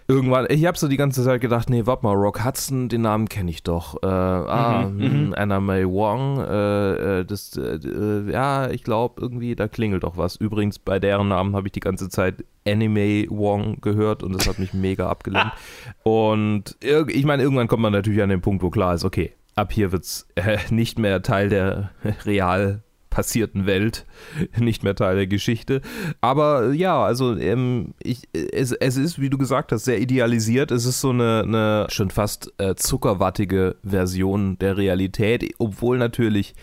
irgendwann, 0.07 0.48
ich 0.50 0.65
habe 0.65 0.77
so 0.77 0.88
die 0.88 0.98
ganze 0.98 1.24
Zeit 1.24 1.42
gedacht, 1.42 1.69
nee, 1.69 1.86
warte 1.86 2.04
mal, 2.04 2.13
Rock 2.13 2.44
Hudson, 2.44 2.89
den 2.89 3.01
Namen 3.01 3.27
kenne 3.27 3.51
ich 3.51 3.63
doch. 3.63 4.01
Äh, 4.01 4.07
ah, 4.07 4.89
mhm, 4.89 5.01
hm, 5.01 5.25
mhm. 5.27 5.33
Anna 5.38 5.59
May 5.59 5.86
Wong, 5.86 6.39
äh, 6.39 7.19
äh 7.19 7.25
das, 7.25 7.57
äh, 7.57 7.75
äh, 7.75 8.31
ja, 8.31 8.69
ich 8.69 8.83
glaube 8.83 9.21
irgendwie, 9.21 9.56
da 9.56 9.68
klingelt 9.68 10.04
doch 10.04 10.18
was. 10.18 10.36
Übrigens, 10.36 10.80
bei 10.80 11.00
deren 11.00 11.27
Namen 11.27 11.56
habe 11.56 11.68
ich 11.68 11.74
die 11.74 11.80
ganze 11.80 12.09
Zeit 12.09 12.45
Anime 12.65 13.25
Wong 13.30 13.80
gehört 13.81 14.24
und 14.24 14.33
das 14.33 14.48
hat 14.48 14.59
mich 14.59 14.74
mega 14.74 15.09
abgelenkt. 15.09 15.54
Und 16.04 16.77
ich 16.81 17.25
meine, 17.25 17.44
irgendwann 17.44 17.68
kommt 17.68 17.81
man 17.81 17.94
natürlich 17.94 18.21
an 18.21 18.30
den 18.30 18.42
Punkt, 18.42 18.62
wo 18.62 18.69
klar 18.69 18.94
ist, 18.94 19.06
okay, 19.06 19.33
ab 19.56 19.71
hier 19.71 19.92
wird 19.92 20.03
es 20.03 20.27
äh, 20.36 20.57
nicht 20.69 21.00
mehr 21.00 21.21
Teil 21.21 21.50
der 21.50 21.92
real 22.25 22.84
passierten 23.17 23.65
Welt, 23.65 24.05
nicht 24.59 24.83
mehr 24.83 24.93
Teil 24.93 25.15
der 25.15 25.25
Geschichte. 25.25 25.81
Aber 26.21 26.71
ja, 26.74 27.03
also 27.03 27.36
ähm, 27.36 27.95
ich, 28.03 28.29
es, 28.31 28.74
es 28.74 28.95
ist, 28.95 29.19
wie 29.19 29.31
du 29.31 29.39
gesagt 29.39 29.71
hast, 29.71 29.86
sehr 29.86 30.00
idealisiert. 30.00 30.69
Es 30.69 30.86
ist 30.86 31.01
so 31.01 31.09
eine, 31.09 31.41
eine 31.43 31.88
schon 31.89 32.12
fast 32.12 32.53
äh, 32.59 32.75
zuckerwattige 32.75 33.77
Version 33.81 34.59
der 34.59 34.77
Realität, 34.77 35.51
obwohl 35.57 35.97
natürlich 35.97 36.53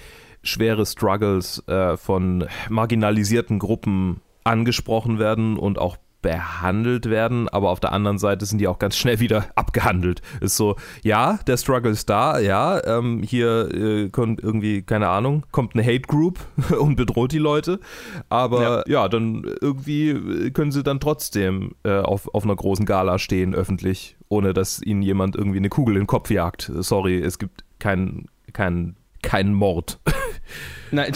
schwere 0.44 0.86
Struggles 0.86 1.60
äh, 1.66 1.96
von 1.96 2.46
marginalisierten 2.68 3.58
Gruppen 3.58 4.20
angesprochen 4.44 5.18
werden 5.18 5.56
und 5.56 5.80
auch 5.80 5.96
behandelt 6.24 7.10
werden, 7.10 7.50
aber 7.50 7.68
auf 7.68 7.80
der 7.80 7.92
anderen 7.92 8.16
Seite 8.16 8.46
sind 8.46 8.58
die 8.58 8.66
auch 8.66 8.78
ganz 8.78 8.96
schnell 8.96 9.20
wieder 9.20 9.44
abgehandelt. 9.56 10.22
Ist 10.40 10.56
so, 10.56 10.76
ja, 11.02 11.38
der 11.46 11.58
Struggle 11.58 11.90
ist 11.90 12.08
da, 12.08 12.38
ja, 12.38 12.82
ähm, 12.84 13.22
hier 13.22 13.68
äh, 13.74 14.08
kommt 14.08 14.42
irgendwie, 14.42 14.80
keine 14.80 15.08
Ahnung, 15.08 15.44
kommt 15.52 15.74
eine 15.74 15.84
Hate 15.84 16.08
Group 16.08 16.40
und 16.80 16.96
bedroht 16.96 17.32
die 17.32 17.38
Leute, 17.38 17.78
aber 18.30 18.62
ja, 18.62 19.02
ja 19.02 19.08
dann 19.08 19.44
irgendwie 19.60 20.50
können 20.52 20.72
sie 20.72 20.82
dann 20.82 20.98
trotzdem 20.98 21.72
äh, 21.84 21.98
auf, 21.98 22.34
auf 22.34 22.44
einer 22.44 22.56
großen 22.56 22.86
Gala 22.86 23.18
stehen, 23.18 23.54
öffentlich, 23.54 24.16
ohne 24.30 24.54
dass 24.54 24.80
ihnen 24.80 25.02
jemand 25.02 25.36
irgendwie 25.36 25.58
eine 25.58 25.68
Kugel 25.68 25.96
in 25.96 26.02
den 26.02 26.06
Kopf 26.06 26.30
jagt. 26.30 26.72
Sorry, 26.80 27.20
es 27.20 27.38
gibt 27.38 27.64
keinen 27.78 28.28
kein, 28.54 28.96
kein 29.22 29.52
Mord. 29.52 29.98
Nein. 30.90 31.12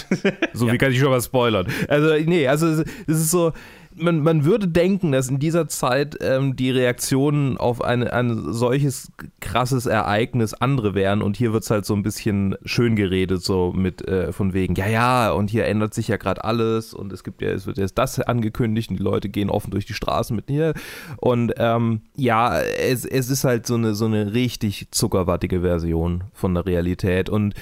so 0.53 0.67
ja. 0.67 0.73
wie 0.73 0.79
kann 0.79 0.93
ich 0.93 0.99
schon 0.99 1.11
mal 1.11 1.23
spoilern. 1.23 1.67
Also, 1.89 2.15
nee, 2.27 2.47
also 2.47 2.67
es 2.67 2.85
ist 3.07 3.31
so, 3.31 3.53
man, 4.01 4.21
man 4.21 4.45
würde 4.45 4.69
denken, 4.69 5.13
dass 5.13 5.29
in 5.29 5.39
dieser 5.39 5.69
Zeit 5.69 6.17
ähm, 6.21 6.57
die 6.57 6.71
Reaktionen 6.71 7.57
auf 7.57 7.83
eine, 7.83 8.13
ein 8.13 8.53
solches 8.53 9.13
krasses 9.41 9.87
Ereignis 9.87 10.55
andere 10.55 10.95
wären. 10.95 11.23
Und 11.23 11.37
hier 11.37 11.53
wird 11.53 11.65
es 11.65 11.71
halt 11.71 11.85
so 11.85 11.95
ein 11.95 12.03
bisschen 12.03 12.57
schön 12.65 12.97
geredet, 12.97 13.43
so 13.43 13.73
mit 13.75 14.07
äh, 14.09 14.33
von 14.33 14.53
wegen, 14.53 14.75
ja, 14.75 14.89
ja, 14.89 15.31
und 15.33 15.51
hier 15.51 15.67
ändert 15.67 15.95
sich 15.95 16.09
ja 16.09 16.17
gerade 16.17 16.45
alles. 16.45 16.95
Und 16.95 17.13
es 17.13 17.25
gibt 17.25 17.43
ja, 17.43 17.51
es 17.51 17.67
wird 17.67 17.79
jetzt 17.79 17.99
das 17.99 18.21
angekündigt 18.21 18.91
und 18.91 18.99
die 18.99 19.05
Leute 19.05 19.29
gehen 19.29 19.51
offen 19.51 19.71
durch 19.71 19.87
die 19.87 19.95
Straßen 19.95 20.35
mit 20.35 20.47
hier. 20.49 20.75
Und 21.17 21.55
ähm, 21.59 22.03
ja, 22.17 22.61
es, 22.61 23.05
es 23.05 23.31
ist 23.31 23.45
halt 23.45 23.67
so 23.67 23.75
eine, 23.75 23.95
so 23.95 24.07
eine 24.07 24.35
richtig 24.35 24.89
zuckerwattige 24.91 25.61
Version 25.61 26.25
von 26.33 26.55
der 26.55 26.67
Realität. 26.67 27.29
Und 27.29 27.55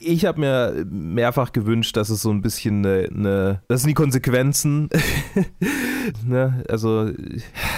ich 0.00 0.24
habe 0.24 0.40
mir 0.40 0.86
mehrfach 0.90 1.52
gewünscht, 1.52 1.96
dass 1.96 2.10
es 2.10 2.22
so 2.22 2.30
ein 2.30 2.42
bisschen 2.42 2.84
eine, 2.84 3.08
eine 3.14 3.62
das 3.68 3.82
sind 3.82 3.88
die 3.88 3.94
Konsequenzen. 3.94 4.88
ne? 6.26 6.64
Also, 6.68 7.10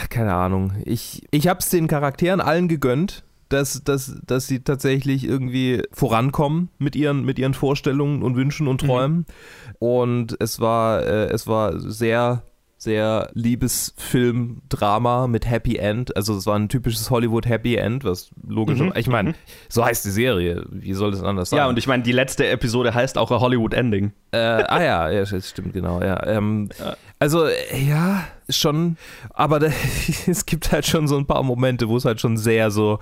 keine 0.09 0.35
Ahnung. 0.35 0.73
Ich, 0.85 1.23
ich 1.31 1.49
habe 1.49 1.61
es 1.61 1.69
den 1.71 1.87
Charakteren 1.89 2.41
allen 2.41 2.69
gegönnt 2.69 3.25
dass, 3.51 3.83
dass, 3.83 4.17
dass 4.25 4.47
sie 4.47 4.61
tatsächlich 4.61 5.25
irgendwie 5.25 5.83
vorankommen 5.93 6.71
mit 6.79 6.97
ihren, 6.97 7.25
mit 7.25 7.39
ihren 7.39 7.53
Vorstellungen 7.53 8.23
und 8.23 8.37
Wünschen 8.37 8.69
und 8.69 8.83
mhm. 8.83 8.87
Träumen. 8.87 9.17
Mhm. 9.19 9.25
Und 9.81 10.37
es 10.39 10.61
war, 10.61 11.03
äh, 11.03 11.27
es 11.27 11.47
war 11.47 11.79
sehr 11.81 12.45
sehr 12.81 13.31
Liebesfilm-Drama 13.35 15.27
mit 15.27 15.47
Happy 15.47 15.77
End. 15.77 16.17
Also 16.17 16.35
es 16.35 16.47
war 16.47 16.59
ein 16.59 16.71
typisches 16.71 17.11
Hollywood 17.11 17.45
Happy 17.47 17.77
End, 17.77 18.05
was 18.05 18.31
logisch. 18.43 18.81
Mhm. 18.81 18.95
Ich 18.97 19.07
meine, 19.07 19.35
so 19.69 19.85
heißt 19.85 20.03
die 20.07 20.11
Serie. 20.11 20.65
Wie 20.71 20.95
soll 20.95 21.11
das 21.11 21.23
anders 21.23 21.51
sein? 21.51 21.59
Ja, 21.59 21.67
und 21.69 21.79
ich 21.79 21.87
meine, 21.87 22.03
die 22.03 22.13
letzte 22.13 22.47
Episode 22.47 22.95
heißt 22.95 23.19
auch 23.19 23.29
Hollywood 23.29 23.75
Ending. 23.75 24.13
Äh, 24.33 24.39
ah 24.39 24.83
ja, 24.83 25.11
ja, 25.11 25.25
das 25.27 25.51
stimmt, 25.51 25.75
genau, 25.75 26.01
ja. 26.01 26.27
Ähm, 26.27 26.71
Ja. 26.79 26.97
Also, 27.19 27.45
äh, 27.45 27.85
ja, 27.87 28.25
schon, 28.49 28.97
aber 29.35 29.59
da, 29.61 29.67
es 30.27 30.47
gibt 30.47 30.73
halt 30.73 30.87
schon 30.87 31.07
so 31.07 31.19
ein 31.19 31.27
paar 31.27 31.43
Momente, 31.43 31.87
wo 31.87 31.99
es 31.99 32.07
halt 32.07 32.19
schon 32.19 32.39
sehr 32.39 32.71
so. 32.71 32.99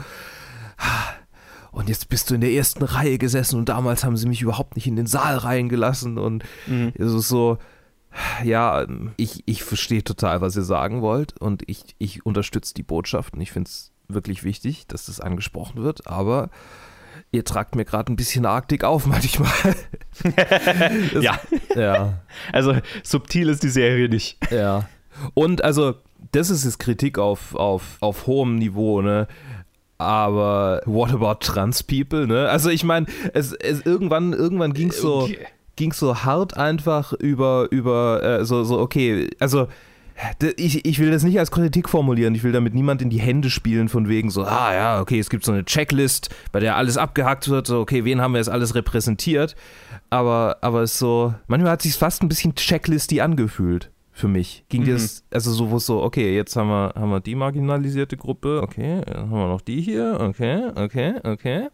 Und 1.71 1.89
jetzt 1.89 2.09
bist 2.09 2.31
du 2.31 2.35
in 2.35 2.41
der 2.41 2.51
ersten 2.51 2.83
Reihe 2.83 3.17
gesessen 3.17 3.61
und 3.61 3.69
damals 3.69 4.03
haben 4.03 4.17
sie 4.17 4.27
mich 4.27 4.43
überhaupt 4.43 4.75
nicht 4.75 4.89
in 4.89 4.97
den 4.97 5.07
Saal 5.07 5.37
reingelassen 5.37 6.19
und 6.19 6.43
es 6.95 7.13
ist 7.13 7.29
so. 7.29 7.59
Ja, 8.43 8.87
ich, 9.17 9.43
ich 9.47 9.63
verstehe 9.63 10.03
total, 10.03 10.41
was 10.41 10.57
ihr 10.57 10.63
sagen 10.63 11.03
wollt 11.03 11.39
und 11.41 11.63
ich, 11.67 11.83
ich 11.99 12.25
unterstütze 12.27 12.75
die 12.75 12.83
Botschaft 12.83 13.35
und 13.35 13.41
ich 13.41 13.53
finde 13.53 13.69
es 13.69 13.93
wirklich 14.09 14.43
wichtig, 14.45 14.87
dass 14.87 15.07
das 15.07 15.21
angesprochen 15.21 15.83
wird, 15.83 16.07
aber 16.07 16.49
ihr 17.31 17.45
tragt 17.45 17.75
mir 17.75 17.85
gerade 17.85 18.11
ein 18.13 18.17
bisschen 18.17 18.47
Arktik 18.47 18.85
auf 18.85 19.07
manchmal. 19.07 19.51
Das- 21.13 21.23
Ja, 21.25 21.39
Ja, 21.77 22.21
also 22.53 22.75
subtil 23.03 23.49
ist 23.49 23.63
die 23.63 23.69
Serie 23.69 24.09
nicht. 24.09 24.39
ja. 24.51 24.89
Und 25.35 25.65
also, 25.65 25.95
das 26.33 26.49
ist 26.49 26.65
jetzt 26.65 26.79
Kritik 26.79 27.19
auf, 27.19 27.55
auf, 27.57 27.97
auf 28.01 28.27
hohem 28.29 28.55
Niveau, 28.55 29.03
ne? 29.03 29.27
Aber 29.99 30.81
what 30.87 31.11
about 31.13 31.41
trans 31.41 31.83
people, 31.83 32.27
ne? 32.29 32.49
Also 32.49 32.71
ich 32.71 32.85
meine, 32.85 33.07
es, 33.35 33.53
es 33.53 33.81
irgendwann, 33.85 34.33
irgendwann 34.33 34.73
ging 34.75 34.91
es 34.91 35.01
so, 35.01 35.23
Okay. 35.23 35.39
Ging's 35.79 35.99
so 35.99 36.25
hart 36.25 36.57
einfach 36.57 37.13
über, 37.15 37.69
über 37.71 38.23
äh, 38.23 38.45
so, 38.45 38.65
so, 38.65 38.79
okay, 38.81 39.31
also 39.39 39.69
ich, 40.57 40.85
ich 40.85 40.99
will 40.99 41.13
das 41.13 41.23
nicht 41.23 41.39
als 41.39 41.53
Kritik 41.53 41.89
formulieren, 41.89 42.35
ich 42.35 42.43
will 42.43 42.51
damit 42.51 42.75
niemand 42.75 43.01
in 43.01 43.09
die 43.09 43.21
Hände 43.21 43.51
spielen 43.51 43.89
von 43.89 44.09
wegen 44.09 44.31
so, 44.31 44.43
ah 44.45 44.75
ja, 44.75 45.01
okay, 45.01 45.21
es 45.21 45.31
gibt 45.31 45.45
so 45.45 45.53
eine 45.53 45.65
Checklist, 45.65 46.35
bei 46.51 46.59
der 46.59 46.77
alles 46.77 46.97
abgehackt 46.97 47.49
wird, 47.49 47.69
so, 47.69 47.79
okay, 47.79 48.05
wen 48.05 48.21
haben 48.21 48.33
wir 48.33 48.39
jetzt 48.39 48.51
alles 48.51 48.75
repräsentiert, 48.75 49.55
aber, 50.11 50.57
aber 50.61 50.83
es 50.83 50.93
ist 50.93 50.99
so, 50.99 51.35
manchmal 51.47 51.73
hat 51.73 51.83
sich 51.83 51.95
fast 51.95 52.23
ein 52.23 52.29
bisschen 52.29 52.57
checklisty 52.57 53.21
angefühlt 53.21 53.93
für 54.11 54.27
mich. 54.27 54.65
Ging 54.69 54.83
Mhm. 54.83 54.93
das, 54.95 55.23
also 55.31 55.53
so, 55.53 55.71
wo 55.71 55.77
es 55.77 55.87
so, 55.87 56.03
okay, 56.03 56.35
jetzt 56.35 56.57
haben 56.57 56.69
wir, 56.69 56.93
haben 56.97 57.11
wir 57.11 57.21
die 57.21 57.37
marginalisierte 57.37 58.17
Gruppe, 58.17 58.61
okay, 58.63 59.03
dann 59.07 59.31
haben 59.31 59.39
wir 59.39 59.47
noch 59.47 59.61
die 59.61 59.81
hier, 59.81 60.19
okay, 60.21 60.71
okay, 60.75 61.15
okay. 61.23 61.69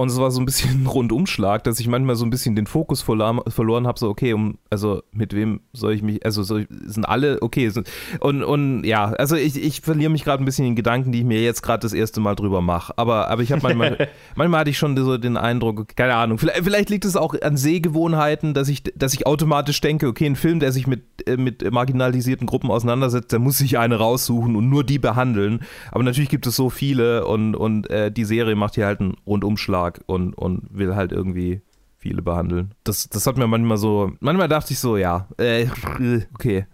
Und 0.00 0.08
es 0.08 0.18
war 0.18 0.30
so 0.30 0.40
ein 0.40 0.46
bisschen 0.46 0.82
ein 0.82 0.86
Rundumschlag, 0.86 1.62
dass 1.64 1.78
ich 1.78 1.86
manchmal 1.86 2.16
so 2.16 2.24
ein 2.24 2.30
bisschen 2.30 2.56
den 2.56 2.66
Fokus 2.66 3.02
verloren, 3.02 3.40
verloren 3.48 3.86
habe, 3.86 3.98
so, 3.98 4.08
okay, 4.08 4.32
um, 4.32 4.56
also 4.70 5.02
mit 5.12 5.34
wem 5.34 5.60
soll 5.74 5.92
ich 5.92 6.02
mich, 6.02 6.24
also 6.24 6.42
soll 6.42 6.62
ich, 6.62 6.68
sind 6.86 7.04
alle, 7.04 7.42
okay, 7.42 7.68
sind, 7.68 7.86
und, 8.20 8.42
und 8.42 8.84
ja, 8.84 9.10
also 9.12 9.36
ich, 9.36 9.62
ich 9.62 9.82
verliere 9.82 10.10
mich 10.10 10.24
gerade 10.24 10.42
ein 10.42 10.46
bisschen 10.46 10.66
in 10.66 10.74
Gedanken, 10.74 11.12
die 11.12 11.18
ich 11.18 11.24
mir 11.26 11.42
jetzt 11.42 11.62
gerade 11.62 11.82
das 11.82 11.92
erste 11.92 12.20
Mal 12.20 12.34
drüber 12.34 12.62
mache. 12.62 12.96
Aber, 12.96 13.28
aber 13.28 13.42
ich 13.42 13.52
habe 13.52 13.60
manchmal, 13.62 14.08
manchmal 14.36 14.60
hatte 14.60 14.70
ich 14.70 14.78
schon 14.78 14.96
so 14.96 15.18
den 15.18 15.36
Eindruck, 15.36 15.94
keine 15.96 16.14
Ahnung, 16.14 16.38
vielleicht, 16.38 16.64
vielleicht 16.64 16.88
liegt 16.88 17.04
es 17.04 17.16
auch 17.16 17.34
an 17.42 17.58
Sehgewohnheiten, 17.58 18.54
dass 18.54 18.68
ich, 18.68 18.82
dass 18.94 19.12
ich 19.12 19.26
automatisch 19.26 19.82
denke, 19.82 20.06
okay, 20.06 20.24
ein 20.24 20.36
Film, 20.36 20.60
der 20.60 20.72
sich 20.72 20.86
mit, 20.86 21.02
äh, 21.26 21.36
mit 21.36 21.70
marginalisierten 21.70 22.46
Gruppen 22.46 22.70
auseinandersetzt, 22.70 23.32
der 23.32 23.38
muss 23.38 23.58
sich 23.58 23.78
eine 23.78 23.96
raussuchen 23.96 24.56
und 24.56 24.70
nur 24.70 24.82
die 24.82 24.98
behandeln. 24.98 25.60
Aber 25.92 26.04
natürlich 26.04 26.30
gibt 26.30 26.46
es 26.46 26.56
so 26.56 26.70
viele 26.70 27.26
und, 27.26 27.54
und 27.54 27.90
äh, 27.90 28.10
die 28.10 28.24
Serie 28.24 28.56
macht 28.56 28.76
hier 28.76 28.86
halt 28.86 29.00
einen 29.00 29.16
Rundumschlag 29.26 29.59
und, 30.06 30.34
und 30.34 30.66
will 30.70 30.94
halt 30.94 31.12
irgendwie 31.12 31.62
viele 31.96 32.22
behandeln. 32.22 32.74
Das, 32.84 33.08
das 33.08 33.26
hat 33.26 33.36
mir 33.36 33.46
manchmal 33.46 33.76
so, 33.76 34.12
manchmal 34.20 34.48
dachte 34.48 34.72
ich 34.72 34.78
so, 34.78 34.96
ja, 34.96 35.28
äh, 35.38 35.66
okay, 36.34 36.66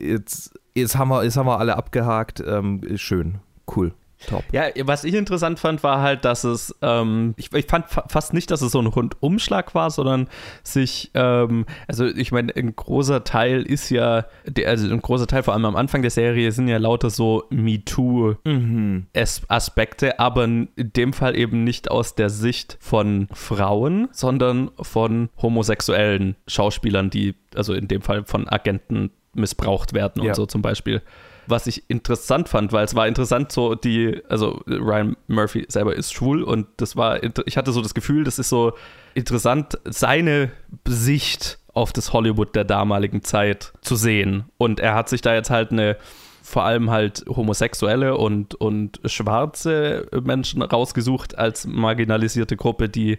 jetzt, 0.00 0.54
jetzt, 0.74 0.96
haben 0.96 1.08
wir, 1.08 1.24
jetzt 1.24 1.36
haben 1.36 1.46
wir 1.46 1.58
alle 1.58 1.76
abgehakt, 1.76 2.42
ähm, 2.46 2.80
schön, 2.96 3.40
cool, 3.76 3.92
top. 4.28 4.44
Ja, 4.52 4.64
was 4.84 5.04
ich 5.04 5.14
interessant 5.14 5.58
fand, 5.58 5.82
war 5.82 6.00
halt, 6.00 6.24
dass 6.24 6.44
es, 6.44 6.74
ähm, 6.82 7.34
ich, 7.36 7.52
ich 7.52 7.66
fand 7.66 7.88
fa 7.88 8.04
fast 8.08 8.32
nicht, 8.34 8.50
dass 8.50 8.62
es 8.62 8.72
so 8.72 8.80
ein 8.80 8.86
Rundumschlag 8.86 9.74
war, 9.74 9.90
sondern 9.90 10.28
sich, 10.62 11.10
ähm, 11.14 11.66
also 11.88 12.06
ich 12.06 12.32
meine, 12.32 12.54
ein 12.56 12.74
großer 12.74 13.24
Teil 13.24 13.62
ist 13.62 13.90
ja, 13.90 14.24
der, 14.46 14.68
also 14.68 14.88
ein 14.90 15.00
großer 15.02 15.26
Teil, 15.26 15.42
vor 15.42 15.54
allem 15.54 15.64
am 15.64 15.76
Anfang 15.76 16.02
der 16.02 16.10
Serie, 16.10 16.52
sind 16.52 16.68
ja 16.68 16.78
lauter 16.78 17.10
so 17.10 17.44
MeToo-Aspekte, 17.50 20.06
Mhm. 20.06 20.12
aber 20.18 20.44
in 20.44 20.68
dem 20.76 21.12
Fall 21.12 21.36
eben 21.36 21.64
nicht 21.64 21.90
aus 21.90 22.14
der 22.14 22.30
Sicht 22.30 22.76
von 22.80 23.28
Frauen, 23.32 24.08
sondern 24.12 24.70
von 24.80 25.28
homosexuellen 25.40 26.36
Schauspielern, 26.46 27.10
die, 27.10 27.34
also 27.54 27.74
in 27.74 27.88
dem 27.88 28.02
Fall 28.02 28.24
von 28.24 28.48
Agenten 28.48 29.10
missbraucht 29.34 29.94
werden 29.94 30.22
Ja. 30.22 30.30
und 30.30 30.36
so 30.36 30.46
zum 30.46 30.62
Beispiel 30.62 31.02
was 31.46 31.66
ich 31.66 31.84
interessant 31.88 32.48
fand, 32.48 32.72
weil 32.72 32.84
es 32.84 32.94
war 32.94 33.06
interessant, 33.08 33.52
so 33.52 33.74
die, 33.74 34.20
also 34.28 34.60
Ryan 34.66 35.16
Murphy 35.26 35.66
selber 35.68 35.94
ist 35.94 36.12
schwul 36.12 36.42
und 36.42 36.66
das 36.76 36.96
war, 36.96 37.20
ich 37.46 37.56
hatte 37.56 37.72
so 37.72 37.82
das 37.82 37.94
Gefühl, 37.94 38.24
das 38.24 38.38
ist 38.38 38.48
so 38.48 38.72
interessant, 39.14 39.78
seine 39.84 40.52
Sicht 40.86 41.58
auf 41.74 41.92
das 41.92 42.12
Hollywood 42.12 42.54
der 42.54 42.64
damaligen 42.64 43.22
Zeit 43.22 43.72
zu 43.80 43.96
sehen. 43.96 44.44
Und 44.58 44.78
er 44.78 44.94
hat 44.94 45.08
sich 45.08 45.22
da 45.22 45.34
jetzt 45.34 45.50
halt 45.50 45.72
eine 45.72 45.96
vor 46.44 46.64
allem 46.64 46.90
halt 46.90 47.24
homosexuelle 47.28 48.16
und, 48.16 48.54
und 48.56 49.00
schwarze 49.04 50.06
Menschen 50.24 50.60
rausgesucht 50.60 51.38
als 51.38 51.66
marginalisierte 51.66 52.56
Gruppe, 52.56 52.88
die 52.88 53.18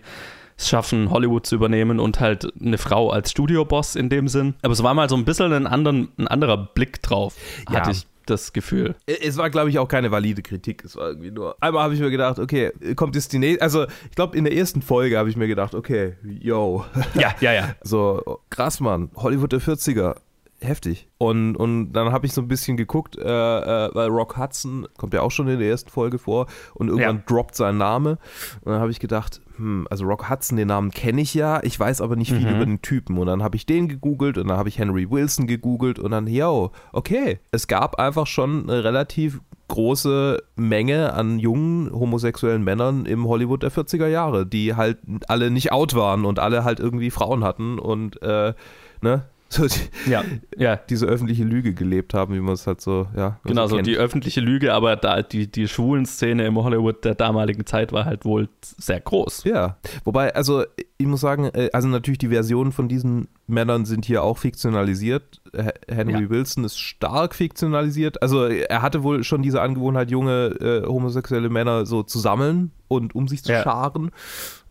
es 0.57 0.69
schaffen, 0.69 1.09
Hollywood 1.09 1.45
zu 1.47 1.55
übernehmen 1.55 1.99
und 1.99 2.19
halt 2.19 2.51
eine 2.61 2.77
Frau 2.77 3.09
als 3.09 3.31
Studioboss 3.31 3.95
in 3.95 4.09
dem 4.09 4.27
Sinn. 4.27 4.55
Aber 4.61 4.73
es 4.73 4.83
war 4.83 4.93
mal 4.93 5.09
so 5.09 5.15
ein 5.15 5.25
bisschen 5.25 5.51
ein, 5.53 5.65
anderen, 5.65 6.09
ein 6.17 6.27
anderer 6.27 6.57
Blick 6.57 7.01
drauf, 7.01 7.35
Ja. 7.71 7.79
hatte 7.79 7.91
ich 7.91 8.05
das 8.25 8.53
Gefühl. 8.53 8.95
Es 9.05 9.37
war, 9.37 9.49
glaube 9.49 9.69
ich, 9.69 9.79
auch 9.79 9.87
keine 9.87 10.11
valide 10.11 10.41
Kritik. 10.41 10.83
Es 10.83 10.95
war 10.95 11.09
irgendwie 11.09 11.31
nur. 11.31 11.55
Einmal 11.61 11.83
habe 11.83 11.93
ich 11.93 11.99
mir 11.99 12.09
gedacht, 12.09 12.39
okay, 12.39 12.71
kommt 12.95 13.15
jetzt 13.15 13.33
die 13.33 13.39
nächste. 13.39 13.61
Also, 13.61 13.85
ich 14.09 14.15
glaube, 14.15 14.37
in 14.37 14.43
der 14.43 14.53
ersten 14.53 14.81
Folge 14.81 15.17
habe 15.17 15.29
ich 15.29 15.35
mir 15.35 15.47
gedacht, 15.47 15.75
okay, 15.75 16.15
yo. 16.23 16.85
Ja, 17.15 17.33
ja, 17.41 17.53
ja. 17.53 17.75
So, 17.83 18.39
krass, 18.49 18.79
Mann. 18.79 19.09
Hollywood 19.15 19.51
der 19.51 19.61
40er. 19.61 20.15
Heftig. 20.63 21.07
Und, 21.17 21.55
und 21.57 21.93
dann 21.93 22.11
habe 22.11 22.25
ich 22.25 22.33
so 22.33 22.41
ein 22.41 22.47
bisschen 22.47 22.77
geguckt, 22.77 23.17
äh, 23.17 23.21
äh, 23.23 23.89
weil 23.93 24.07
Rock 24.09 24.37
Hudson 24.37 24.87
kommt 24.97 25.13
ja 25.13 25.21
auch 25.21 25.31
schon 25.31 25.47
in 25.47 25.59
der 25.59 25.67
ersten 25.69 25.89
Folge 25.89 26.17
vor 26.19 26.47
und 26.73 26.87
irgendwann 26.87 27.17
Ja. 27.17 27.23
droppt 27.25 27.55
sein 27.55 27.77
Name. 27.77 28.17
Und 28.61 28.71
dann 28.71 28.81
habe 28.81 28.91
ich 28.91 28.99
gedacht, 28.99 29.41
hm, 29.57 29.87
also 29.89 30.05
Rock 30.05 30.29
Hudson, 30.29 30.57
den 30.57 30.67
Namen 30.69 30.91
kenne 30.91 31.21
ich 31.21 31.33
ja, 31.33 31.61
ich 31.63 31.79
weiß 31.79 32.01
aber 32.01 32.15
nicht 32.15 32.31
viel 32.31 32.47
Mhm. 32.49 32.55
über 32.55 32.65
den 32.65 32.81
Typen. 32.81 33.17
Und 33.17 33.27
dann 33.27 33.43
habe 33.43 33.55
ich 33.55 33.65
den 33.65 33.87
gegoogelt 33.87 34.37
und 34.37 34.47
dann 34.47 34.57
habe 34.57 34.69
ich 34.69 34.79
Henry 34.79 35.09
Wilson 35.09 35.47
gegoogelt 35.47 35.99
und 35.99 36.11
dann, 36.11 36.27
yo, 36.27 36.71
okay, 36.91 37.39
es 37.51 37.67
gab 37.67 37.99
einfach 37.99 38.25
schon 38.27 38.69
eine 38.69 38.83
relativ 38.83 39.41
große 39.69 40.43
Menge 40.55 41.13
an 41.13 41.39
jungen 41.39 41.91
homosexuellen 41.91 42.63
Männern 42.63 43.05
im 43.05 43.27
Hollywood 43.27 43.63
der 43.63 43.71
40er 43.71 44.07
Jahre, 44.07 44.45
die 44.45 44.75
halt 44.75 44.99
alle 45.27 45.49
nicht 45.49 45.71
out 45.71 45.95
waren 45.95 46.25
und 46.25 46.37
alle 46.39 46.63
halt 46.63 46.79
irgendwie 46.79 47.09
Frauen 47.09 47.43
hatten 47.43 47.79
und 47.79 48.21
äh, 48.21 48.53
ne, 49.01 49.23
so 49.53 49.67
die, 49.67 50.09
Ja, 50.11 50.23
ja. 50.57 50.75
diese 50.75 51.05
öffentliche 51.05 51.43
Lüge 51.43 51.73
gelebt 51.73 52.13
haben, 52.13 52.33
wie 52.33 52.39
man 52.39 52.53
es 52.55 52.65
halt 52.67 52.81
so, 52.81 53.07
ja. 53.15 53.39
Genau, 53.43 53.67
so 53.67 53.75
kennt. 53.75 53.87
die 53.87 53.97
öffentliche 53.97 54.41
Lüge, 54.41 54.73
aber 54.73 54.95
da 54.95 55.21
die, 55.21 55.49
die 55.51 55.67
schwulen 55.67 56.05
Szene 56.05 56.45
im 56.45 56.55
Hollywood 56.57 57.05
der 57.05 57.15
damaligen 57.15 57.65
Zeit 57.65 57.91
war 57.91 58.05
halt 58.05 58.25
wohl 58.25 58.49
sehr 58.61 58.99
groß. 58.99 59.43
Ja, 59.43 59.77
wobei, 60.03 60.33
also 60.35 60.63
ich 60.97 61.05
muss 61.07 61.21
sagen, 61.21 61.45
äh, 61.53 61.69
also 61.73 61.87
natürlich 61.87 62.17
die 62.19 62.29
Versionen 62.29 62.71
von 62.71 62.87
diesen 62.87 63.27
Männern 63.47 63.85
sind 63.85 64.05
hier 64.05 64.23
auch 64.23 64.37
fiktionalisiert. 64.37 65.41
Henry 65.87 66.23
Ja. 66.23 66.29
Wilson 66.29 66.63
ist 66.63 66.79
stark 66.79 67.35
fiktionalisiert. 67.35 68.21
Also 68.23 68.45
er 68.45 68.81
hatte 68.81 69.03
wohl 69.03 69.23
schon 69.23 69.41
diese 69.43 69.61
Angewohnheit, 69.61 70.09
junge 70.09 70.47
äh, 70.61 70.87
homosexuelle 70.87 71.49
Männer 71.49 71.85
so 71.85 72.01
zu 72.03 72.17
sammeln 72.19 72.71
und 72.87 73.13
um 73.13 73.27
sich 73.27 73.43
zu 73.43 73.51
Ja. 73.51 73.61
scharen. 73.63 74.09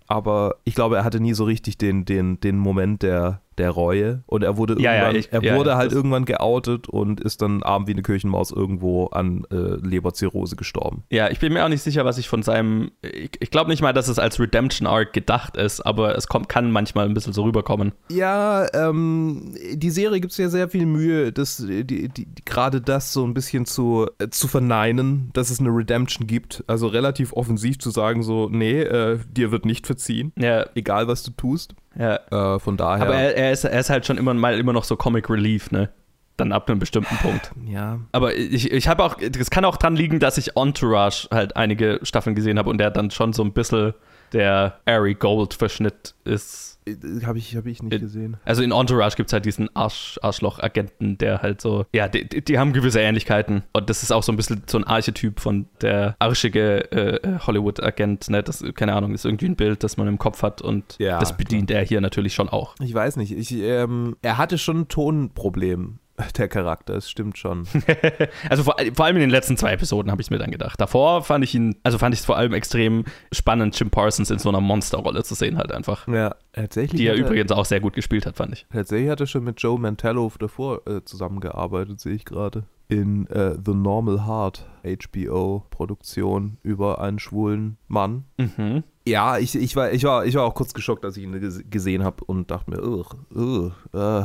Aber 0.09 0.57
ich 0.65 0.75
glaube, 0.75 0.97
er 0.97 1.05
hatte 1.05 1.21
nie 1.21 1.35
so 1.35 1.45
richtig 1.45 1.79
den, 1.79 2.05
den, 2.05 2.41
den 2.41 2.59
Moment 2.59 3.03
der, 3.03 3.42
der 3.59 3.71
Reue. 3.71 4.23
Und 4.27 4.43
er 4.43 4.57
wurde 4.57 4.75
Ja, 4.81 4.93
ja, 4.95 5.01
irgendwann, 5.03 5.17
ich- 5.17 5.33
er 5.33 5.43
ja, 5.43 5.57
wurde 5.57 5.77
halt 5.77 5.93
irgendwann 5.93 6.25
geoutet 6.25 6.89
und 6.89 7.21
ist 7.21 7.43
dann 7.43 7.63
arm 7.63 7.87
wie 7.87 7.93
eine 7.93 8.03
Kirchenmaus 8.03 8.51
irgendwo 8.51 9.07
an 9.07 9.45
äh, 9.51 9.57
Leberzirrhose 9.57 10.57
gestorben. 10.57 11.05
Ja, 11.11 11.31
ich 11.31 11.39
bin 11.41 11.53
mir 11.53 11.65
auch 11.65 11.69
nicht 11.69 11.83
sicher, 11.83 12.05
was 12.05 12.19
ich 12.19 12.29
von 12.29 12.43
seinem. 12.43 12.91
Ich, 13.03 13.31
ich 13.41 13.51
glaube 13.51 13.71
nicht 13.71 13.83
mal, 13.83 13.93
dass 13.93 14.09
es 14.09 14.19
als 14.19 14.39
Redemption 14.41 14.87
Arc 14.87 15.13
gedacht 15.13 15.57
ist, 15.57 15.81
aber 15.81 16.17
es 16.17 16.29
kommt, 16.29 16.49
kann 16.49 16.71
manchmal 16.71 17.07
ein 17.07 17.15
bisschen 17.15 17.33
so 17.33 17.43
rüberkommen. 17.45 17.93
Ja, 18.11 18.67
ähm, 18.75 19.55
die 19.75 19.91
Serie 19.91 20.21
gibt 20.21 20.33
es 20.33 20.39
ja 20.39 20.49
sehr 20.49 20.69
viel 20.69 20.87
Mühe, 20.87 21.33
das, 21.33 21.57
die, 21.59 21.85
die, 21.85 22.09
die, 22.09 22.27
gerade 22.45 22.81
das 22.81 23.13
so 23.13 23.25
ein 23.25 23.35
bisschen 23.35 23.67
zu, 23.67 24.07
äh, 24.19 24.29
zu 24.29 24.49
verneinen, 24.49 25.31
dass 25.33 25.51
es 25.51 25.61
eine 25.61 25.71
Redemption 25.71 26.27
gibt. 26.27 26.65
Also 26.67 26.87
relativ 26.87 27.33
offensiv 27.33 27.79
zu 27.79 27.91
sagen, 27.91 28.23
so, 28.23 28.49
nee, 28.51 28.81
äh, 28.83 29.19
dir 29.31 29.51
wird 29.51 29.65
nicht 29.67 29.87
verziehen, 29.87 30.33
Ja, 30.39 30.67
egal 30.75 31.09
was 31.09 31.23
du 31.23 31.31
tust. 31.33 31.75
Ja. 31.99 32.55
Äh, 32.55 32.59
von 32.59 32.77
daher. 32.77 33.07
Aber 33.07 33.15
er, 33.15 33.37
er, 33.37 33.53
ist, 33.53 33.65
er 33.65 33.79
ist 33.79 33.91
halt 33.91 34.07
schon 34.07 34.19
immer 34.19 34.35
mal 34.35 34.59
immer 34.59 34.73
noch 34.73 34.85
so 34.85 34.97
Comic 34.97 35.29
Relief, 35.31 35.71
ne? 35.71 35.91
Dann 36.37 36.53
ab 36.53 36.69
einem 36.69 36.79
bestimmten 36.79 37.17
Punkt. 37.17 37.53
ja. 37.67 38.01
Aber 38.13 38.35
ich, 38.35 38.73
ich 38.73 38.89
habe 38.89 39.05
auch, 39.05 39.17
das 39.17 39.51
kann 39.51 39.65
auch 39.65 39.77
dran 39.77 39.97
liegen, 39.97 40.19
dass 40.19 40.39
ich 40.39 40.57
Entourage 40.57 41.29
halt 41.31 41.57
einige 41.57 42.01
Staffeln 42.03 42.35
gesehen 42.35 42.59
habe 42.59 42.71
und 42.71 42.79
der 42.79 42.91
dann 42.91 43.11
schon 43.11 43.33
so 43.33 43.45
ein 43.45 43.53
bisschen 43.53 43.93
der 44.33 44.79
Ari 44.87 45.15
Gold-Verschnitt 45.15 46.15
ist. 46.25 46.79
Äh, 46.87 47.25
Habe 47.25 47.39
ich, 47.39 47.55
hab 47.57 47.67
ich 47.67 47.83
nicht 47.83 47.93
Äh, 47.93 47.99
gesehen. 48.01 48.37
Also 48.45 48.63
in 48.63 48.73
Entourage 48.73 49.17
gibt 49.17 49.29
es 49.29 49.33
halt 49.33 49.45
diesen 49.45 49.75
Arsch, 49.77 50.19
Arschloch-Agenten, 50.23 51.17
der 51.19 51.41
halt 51.43 51.61
so, 51.61 51.87
ja, 51.93 52.09
die, 52.09 52.27
die, 52.27 52.59
haben 52.59 52.73
gewisse 52.73 53.01
Ähnlichkeiten. 53.01 53.63
Und 53.73 53.89
das 53.89 54.03
ist 54.03 54.11
auch 54.11 54.23
so 54.23 54.33
ein 54.33 54.37
bisschen 54.37 54.63
so 54.67 54.79
ein 54.79 54.85
Archetyp 54.85 55.39
von 55.41 55.67
der 55.81 56.17
arschige 56.19 56.91
äh, 56.91 57.39
Hollywood-Agent, 57.47 58.31
ne? 58.31 58.43
Das, 58.43 58.65
keine 58.75 58.95
Ahnung, 58.95 59.15
ist 59.15 59.25
irgendwie 59.25 59.47
ein 59.47 59.57
Bild, 59.57 59.85
das 59.85 59.97
man 59.97 60.09
im 60.09 60.19
Kopf 60.19 60.43
hat 60.43 60.61
und 60.61 60.97
Ja, 60.99 61.19
das 61.21 61.37
bedient 61.37 61.71
er 61.71 61.85
hier 61.85 62.01
natürlich 62.01 62.35
schon 62.35 62.49
auch. 62.49 62.75
Ich 62.81 62.93
weiß 62.93 63.17
nicht. 63.17 63.33
Ich, 63.33 63.53
ähm, 63.53 64.17
er 64.23 64.39
hatte 64.39 64.59
schon 64.59 64.81
ein 64.81 64.89
Tonproblem, 64.89 65.99
der 66.31 66.49
Charakter. 66.49 66.95
Es 66.95 67.11
stimmt 67.11 67.39
schon. 67.39 67.67
Also 68.49 68.63
vor, 68.65 68.77
vor 68.95 69.05
allem 69.07 69.17
in 69.17 69.21
den 69.23 69.31
letzten 69.31 69.57
zwei 69.57 69.73
Episoden 69.73 70.11
habe 70.13 70.21
ich 70.21 70.27
es 70.27 70.31
mir 70.31 70.39
dann 70.39 70.51
gedacht. 70.51 70.81
Davor 70.81 71.23
fand 71.23 71.43
ich 71.45 71.55
ihn, 71.55 71.77
also 71.83 71.99
fand 71.99 72.15
ich 72.15 72.21
es 72.21 72.27
vor 72.27 72.37
allem 72.37 72.53
extrem 72.55 73.05
spannend, 73.33 73.79
Jim 73.79 73.91
Parsons 73.91 74.31
in 74.31 74.39
so 74.39 74.49
einer 74.49 74.61
Monsterrolle 74.61 75.23
zu 75.25 75.35
sehen, 75.35 75.59
halt 75.59 75.73
einfach. 75.73 76.07
ja, 76.09 76.35
tatsächlich. 76.53 77.01
Die 77.01 77.07
er 77.07 77.15
übrigens 77.15 77.51
auch 77.53 77.65
sehr 77.65 77.81
gut 77.81 77.95
gespielt 77.95 78.27
hat, 78.27 78.37
fand 78.37 78.53
ich. 78.53 78.67
Tatsächlich 78.73 79.09
hat 79.11 79.21
er 79.21 79.27
schon 79.27 79.45
mit 79.45 79.61
Joe 79.61 79.79
Mantello 79.79 80.31
davor 80.39 80.87
äh, 80.87 81.03
zusammengearbeitet, 81.05 82.01
sehe 82.01 82.15
ich 82.15 82.25
gerade. 82.25 82.65
In 82.89 83.27
äh, 83.29 83.55
The 83.65 83.73
Normal 83.73 84.27
Heart, 84.27 84.67
HBO-Produktion 84.85 86.59
über 86.63 87.01
einen 87.01 87.19
schwulen 87.19 87.77
Mann. 87.89 88.25
Mhm. 88.39 88.83
Ja, 89.07 89.39
ich, 89.39 89.55
ich, 89.55 89.75
war, 89.77 89.91
ich, 89.93 90.05
war, 90.05 90.25
ich 90.27 90.35
war 90.35 90.45
auch 90.45 90.55
kurz 90.55 90.75
geschockt, 90.75 91.05
als 91.05 91.17
ich 91.17 91.25
ihn 91.25 91.35
ges- 91.37 91.65
gesehen 91.69 92.05
habe 92.05 92.23
und 92.25 92.51
dachte 92.51 92.71
mir, 92.71 92.83
ugh, 92.83 93.17
ugh, 93.35 93.73
äh, 93.93 94.25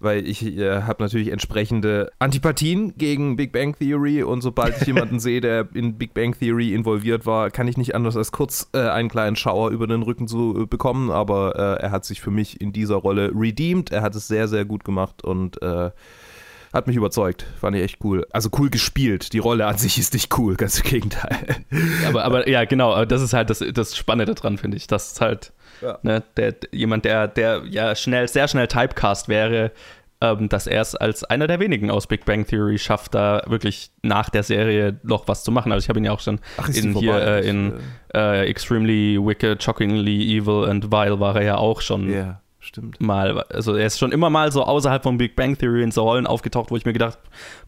weil 0.00 0.26
ich 0.26 0.44
äh, 0.44 0.82
habe 0.82 1.02
natürlich 1.02 1.30
entsprechende 1.30 2.10
Antipathien 2.18 2.94
gegen 2.96 3.36
Big 3.36 3.52
Bang 3.52 3.76
Theory 3.78 4.22
und 4.22 4.40
sobald 4.40 4.80
ich 4.80 4.86
jemanden 4.86 5.20
sehe, 5.20 5.40
der 5.40 5.68
in 5.74 5.98
Big 5.98 6.14
Bang 6.14 6.36
Theory 6.36 6.74
involviert 6.74 7.26
war, 7.26 7.50
kann 7.50 7.68
ich 7.68 7.76
nicht 7.76 7.94
anders 7.94 8.16
als 8.16 8.32
kurz 8.32 8.70
äh, 8.72 8.78
einen 8.88 9.10
kleinen 9.10 9.36
Schauer 9.36 9.70
über 9.70 9.86
den 9.86 10.02
Rücken 10.02 10.26
zu 10.26 10.62
äh, 10.62 10.66
bekommen, 10.66 11.10
aber 11.10 11.56
äh, 11.56 11.82
er 11.82 11.90
hat 11.90 12.04
sich 12.04 12.20
für 12.20 12.30
mich 12.30 12.60
in 12.60 12.72
dieser 12.72 12.96
Rolle 12.96 13.30
redeemed, 13.34 13.92
er 13.92 14.02
hat 14.02 14.14
es 14.14 14.26
sehr, 14.26 14.48
sehr 14.48 14.64
gut 14.64 14.84
gemacht 14.84 15.22
und 15.22 15.60
äh, 15.62 15.90
hat 16.72 16.86
mich 16.86 16.96
überzeugt, 16.96 17.44
fand 17.60 17.76
ich 17.76 17.82
echt 17.82 17.98
cool. 18.04 18.26
Also 18.30 18.48
cool 18.58 18.70
gespielt, 18.70 19.32
die 19.32 19.38
Rolle 19.38 19.66
an 19.66 19.76
sich 19.76 19.98
ist 19.98 20.14
nicht 20.14 20.36
cool, 20.38 20.56
ganz 20.56 20.78
im 20.80 20.88
Gegenteil. 20.90 21.38
Aber, 22.08 22.24
aber 22.24 22.48
ja, 22.48 22.64
genau, 22.64 23.04
das 23.04 23.22
ist 23.22 23.32
halt 23.32 23.50
das, 23.50 23.64
das 23.74 23.96
Spannende 23.96 24.34
dran, 24.34 24.56
finde 24.58 24.76
ich. 24.76 24.86
Das 24.86 25.12
ist 25.12 25.20
halt 25.20 25.52
Ja. 25.82 25.98
ne, 26.02 26.22
der, 26.36 26.54
jemand, 26.72 27.04
der, 27.04 27.26
der 27.28 27.62
ja 27.68 27.94
schnell, 27.96 28.28
sehr 28.28 28.46
schnell 28.48 28.68
Typecast 28.68 29.28
wäre, 29.28 29.72
ähm, 30.20 30.48
dass 30.50 30.66
er 30.66 30.82
es 30.82 30.94
als 30.94 31.24
einer 31.24 31.46
der 31.46 31.60
wenigen 31.60 31.90
aus 31.90 32.06
Big 32.06 32.24
Bang 32.26 32.46
Theory 32.46 32.78
schafft, 32.78 33.14
da 33.14 33.42
wirklich 33.46 33.90
nach 34.02 34.28
der 34.28 34.42
Serie 34.42 35.00
noch 35.02 35.26
was 35.28 35.42
zu 35.42 35.50
machen. 35.50 35.72
Also 35.72 35.84
ich 35.84 35.88
habe 35.88 35.98
ihn 35.98 36.04
ja 36.04 36.12
auch 36.12 36.20
schon 36.20 36.40
die 36.68 36.78
in 36.78 36.94
hier 36.94 37.16
äh, 37.16 37.48
in 37.48 37.72
äh, 38.14 38.46
Extremely 38.46 39.18
Wicked, 39.18 39.62
Shockingly 39.62 40.36
Evil 40.38 40.68
and 40.68 40.92
Vile 40.92 41.18
war 41.20 41.36
er 41.36 41.42
ja 41.42 41.56
auch 41.56 41.80
schon 41.80 42.12
Ja, 42.12 42.40
stimmt. 42.70 43.00
mal, 43.00 43.42
also 43.44 43.74
er 43.74 43.86
ist 43.86 43.98
schon 43.98 44.12
immer 44.12 44.30
mal 44.30 44.50
so 44.50 44.64
außerhalb 44.64 45.02
von 45.02 45.18
Big 45.18 45.36
Bang 45.36 45.56
Theory 45.56 45.82
in 45.82 45.90
so 45.90 46.02
Rollen 46.02 46.26
aufgetaucht, 46.26 46.70
wo 46.70 46.76
ich 46.76 46.84
mir 46.84 46.92
gedacht, 46.92 47.18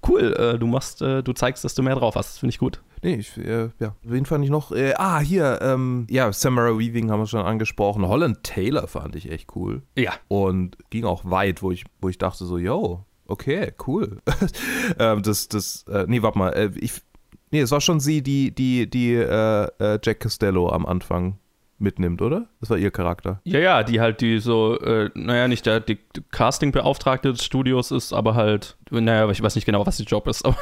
cool, 0.09 0.33
äh, 0.35 0.59
du 0.59 0.67
machst, 0.67 1.03
äh, 1.03 1.23
du 1.23 1.33
zeigst, 1.33 1.65
dass 1.65 1.75
du 1.75 1.83
mehr 1.83 1.95
drauf 1.95 2.15
hast. 2.15 2.31
Das 2.31 2.39
finde 2.39 2.51
ich 2.51 2.59
gut. 2.59 2.81
Nee, 3.03 3.17
ich, 3.17 3.37
äh, 3.37 3.71
ja. 3.81 3.95
Wen 4.03 4.25
fand 4.25 4.45
ich 4.45 4.51
noch? 4.51 4.73
Äh, 4.73 4.95
ah, 4.97 5.21
hier, 5.21 5.61
ähm, 5.61 6.07
ja, 6.09 6.33
Samara 6.33 6.79
Weaving 6.79 7.11
haben 7.11 7.21
wir 7.21 7.27
schon 7.27 7.45
angesprochen. 7.45 8.07
Holland 8.07 8.45
Taylor 8.45 8.87
fand 8.87 9.17
ich 9.17 9.31
echt 9.31 9.55
cool. 9.57 9.83
Ja. 9.97 10.13
Und 10.29 10.77
ging 10.91 11.05
auch 11.05 11.25
weit, 11.25 11.63
wo 11.63 11.73
ich, 11.73 11.85
wo 12.01 12.09
ich 12.09 12.19
dachte 12.19 12.45
so, 12.45 12.59
yo, 12.59 13.05
okay, 13.27 13.73
cool. 13.87 14.19
ähm, 14.99 15.23
das, 15.23 15.49
das, 15.49 15.85
äh, 15.89 16.05
nee, 16.07 16.23
warte 16.23 16.39
mal, 16.39 16.51
äh, 16.51 16.71
ich, 16.77 17.03
nee, 17.51 17.61
es 17.61 17.73
war 17.73 17.81
schon 17.81 17.99
sie, 17.99 18.23
die, 18.23 18.55
die, 18.55 18.89
die, 18.89 19.15
Jack 19.15 20.21
Costello 20.21 20.71
am 20.71 20.87
Anfang 20.87 21.39
mitnimmt, 21.83 22.23
oder? 22.23 22.47
Das 22.61 22.71
war 22.71 22.79
ihr 22.79 22.91
Charakter. 22.91 23.41
Ja, 23.45 23.59
ja, 23.59 23.83
die 23.83 24.01
halt, 24.01 24.21
die 24.21 24.39
so, 24.39 24.79
äh, 24.81 25.11
naja, 25.15 25.49
nicht 25.49 25.67
der 25.67 25.81
die 25.81 25.99
Casting-Beauftragte 26.31 27.33
des 27.33 27.45
Studios 27.45 27.91
ist, 27.91 28.13
aber 28.13 28.35
halt, 28.35 28.77
naja, 28.91 29.29
ich 29.31 29.43
weiß 29.43 29.55
nicht 29.57 29.65
genau, 29.65 29.87
was 29.87 29.99
ihr 30.01 30.07
Job 30.07 30.27
ist, 30.29 30.45
aber 30.47 30.57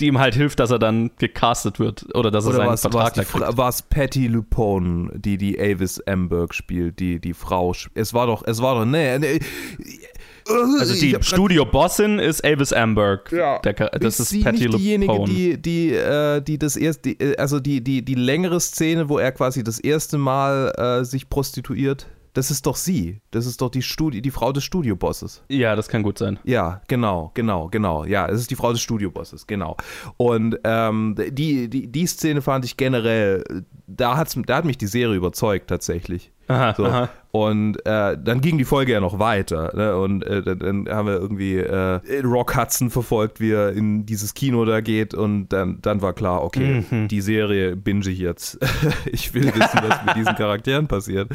die 0.00 0.06
ihm 0.08 0.18
halt 0.18 0.34
hilft, 0.34 0.58
dass 0.60 0.70
er 0.70 0.78
dann 0.80 1.10
gecastet 1.18 1.78
wird 1.78 2.06
oder 2.16 2.30
dass 2.30 2.44
er 2.46 2.48
Oder 2.48 2.56
seinen 2.58 2.66
war 2.68 2.74
es 2.74 2.80
Vertrag 2.80 3.14
da 3.14 3.22
Fra- 3.22 3.38
kriegt. 3.46 3.56
war's 3.58 3.82
Patty 3.82 4.26
Lupone, 4.26 5.12
die 5.14 5.36
die 5.38 5.58
Avis 5.60 6.00
Amberg 6.00 6.52
spielt, 6.54 6.98
die 6.98 7.20
die 7.20 7.34
Frau. 7.34 7.72
Es 7.94 8.12
war 8.14 8.26
doch, 8.26 8.42
es 8.46 8.60
war 8.60 8.74
doch, 8.76 8.84
nee, 8.84 9.18
nee. 9.18 9.38
Also 10.48 10.94
die 10.94 11.16
Studio-Bossin 11.20 12.18
ist 12.18 12.44
Avis 12.44 12.72
Amberg. 12.72 13.32
Ja. 13.32 13.58
Der, 13.60 13.72
das 13.72 14.20
ist 14.20 14.28
sie 14.28 14.42
Patty 14.42 14.66
nicht 14.68 14.78
diejenige, 14.78 15.12
Lupone. 15.12 15.32
die, 15.32 15.60
die, 15.62 15.92
äh, 15.94 16.40
die 16.42 16.58
das 16.58 16.76
erste, 16.76 17.14
die, 17.14 17.20
äh, 17.20 17.36
also 17.36 17.60
die, 17.60 17.82
die, 17.82 18.04
die 18.04 18.14
längere 18.14 18.60
Szene, 18.60 19.08
wo 19.08 19.18
er 19.18 19.32
quasi 19.32 19.64
das 19.64 19.78
erste 19.80 20.18
Mal 20.18 20.72
äh, 20.76 21.04
sich 21.04 21.28
prostituiert. 21.30 22.06
Das 22.34 22.50
ist 22.50 22.66
doch 22.66 22.74
sie. 22.74 23.20
Das 23.30 23.46
ist 23.46 23.60
doch 23.62 23.70
die 23.70 23.80
Studi 23.80 24.20
die 24.20 24.32
Frau 24.32 24.50
des 24.52 24.64
Studiobosses. 24.64 25.44
ja, 25.48 25.76
das 25.76 25.86
kann 25.88 26.02
gut 26.02 26.18
sein. 26.18 26.40
Ja, 26.42 26.82
genau, 26.88 27.30
genau, 27.34 27.68
genau. 27.68 28.04
Ja, 28.04 28.26
es 28.28 28.40
ist 28.40 28.50
die 28.50 28.56
Frau 28.56 28.72
des 28.72 28.80
Studiobosses, 28.80 29.46
genau. 29.46 29.76
Und 30.16 30.58
ähm, 30.64 31.14
die, 31.30 31.70
die, 31.70 31.86
die 31.86 32.06
Szene 32.06 32.42
fand 32.42 32.64
ich 32.64 32.76
generell, 32.76 33.44
da, 33.86 34.16
hat's, 34.16 34.36
da 34.46 34.56
hat 34.56 34.64
mich 34.64 34.76
die 34.78 34.88
Serie 34.88 35.14
überzeugt 35.14 35.68
tatsächlich. 35.68 36.32
Aha, 36.48 36.74
So. 36.76 36.84
aha. 36.86 37.08
Und 37.34 37.84
äh, 37.84 38.16
dann 38.16 38.40
ging 38.40 38.58
die 38.58 38.64
Folge 38.64 38.92
ja 38.92 39.00
noch 39.00 39.18
weiter. 39.18 39.72
Ne? 39.74 39.96
Und 39.96 40.24
äh, 40.24 40.54
dann, 40.54 40.88
haben 40.88 41.08
wir 41.08 41.14
irgendwie 41.14 41.56
äh, 41.56 41.98
Rock 42.22 42.56
Hudson 42.56 42.90
verfolgt, 42.90 43.40
wie 43.40 43.50
er 43.50 43.72
in 43.72 44.06
dieses 44.06 44.34
Kino 44.34 44.64
da 44.64 44.80
geht. 44.80 45.14
Und 45.14 45.48
dann, 45.48 45.80
dann 45.82 46.00
war 46.00 46.12
klar, 46.12 46.44
okay, 46.44 46.84
Mhm. 46.88 47.08
die 47.08 47.20
Serie 47.20 47.74
binge 47.74 48.08
ich 48.08 48.20
jetzt. 48.20 48.60
ich 49.12 49.34
will 49.34 49.46
wissen, 49.46 49.80
was 49.82 50.04
mit 50.06 50.14
diesen 50.14 50.36
Charakteren 50.36 50.86
passiert. 50.86 51.28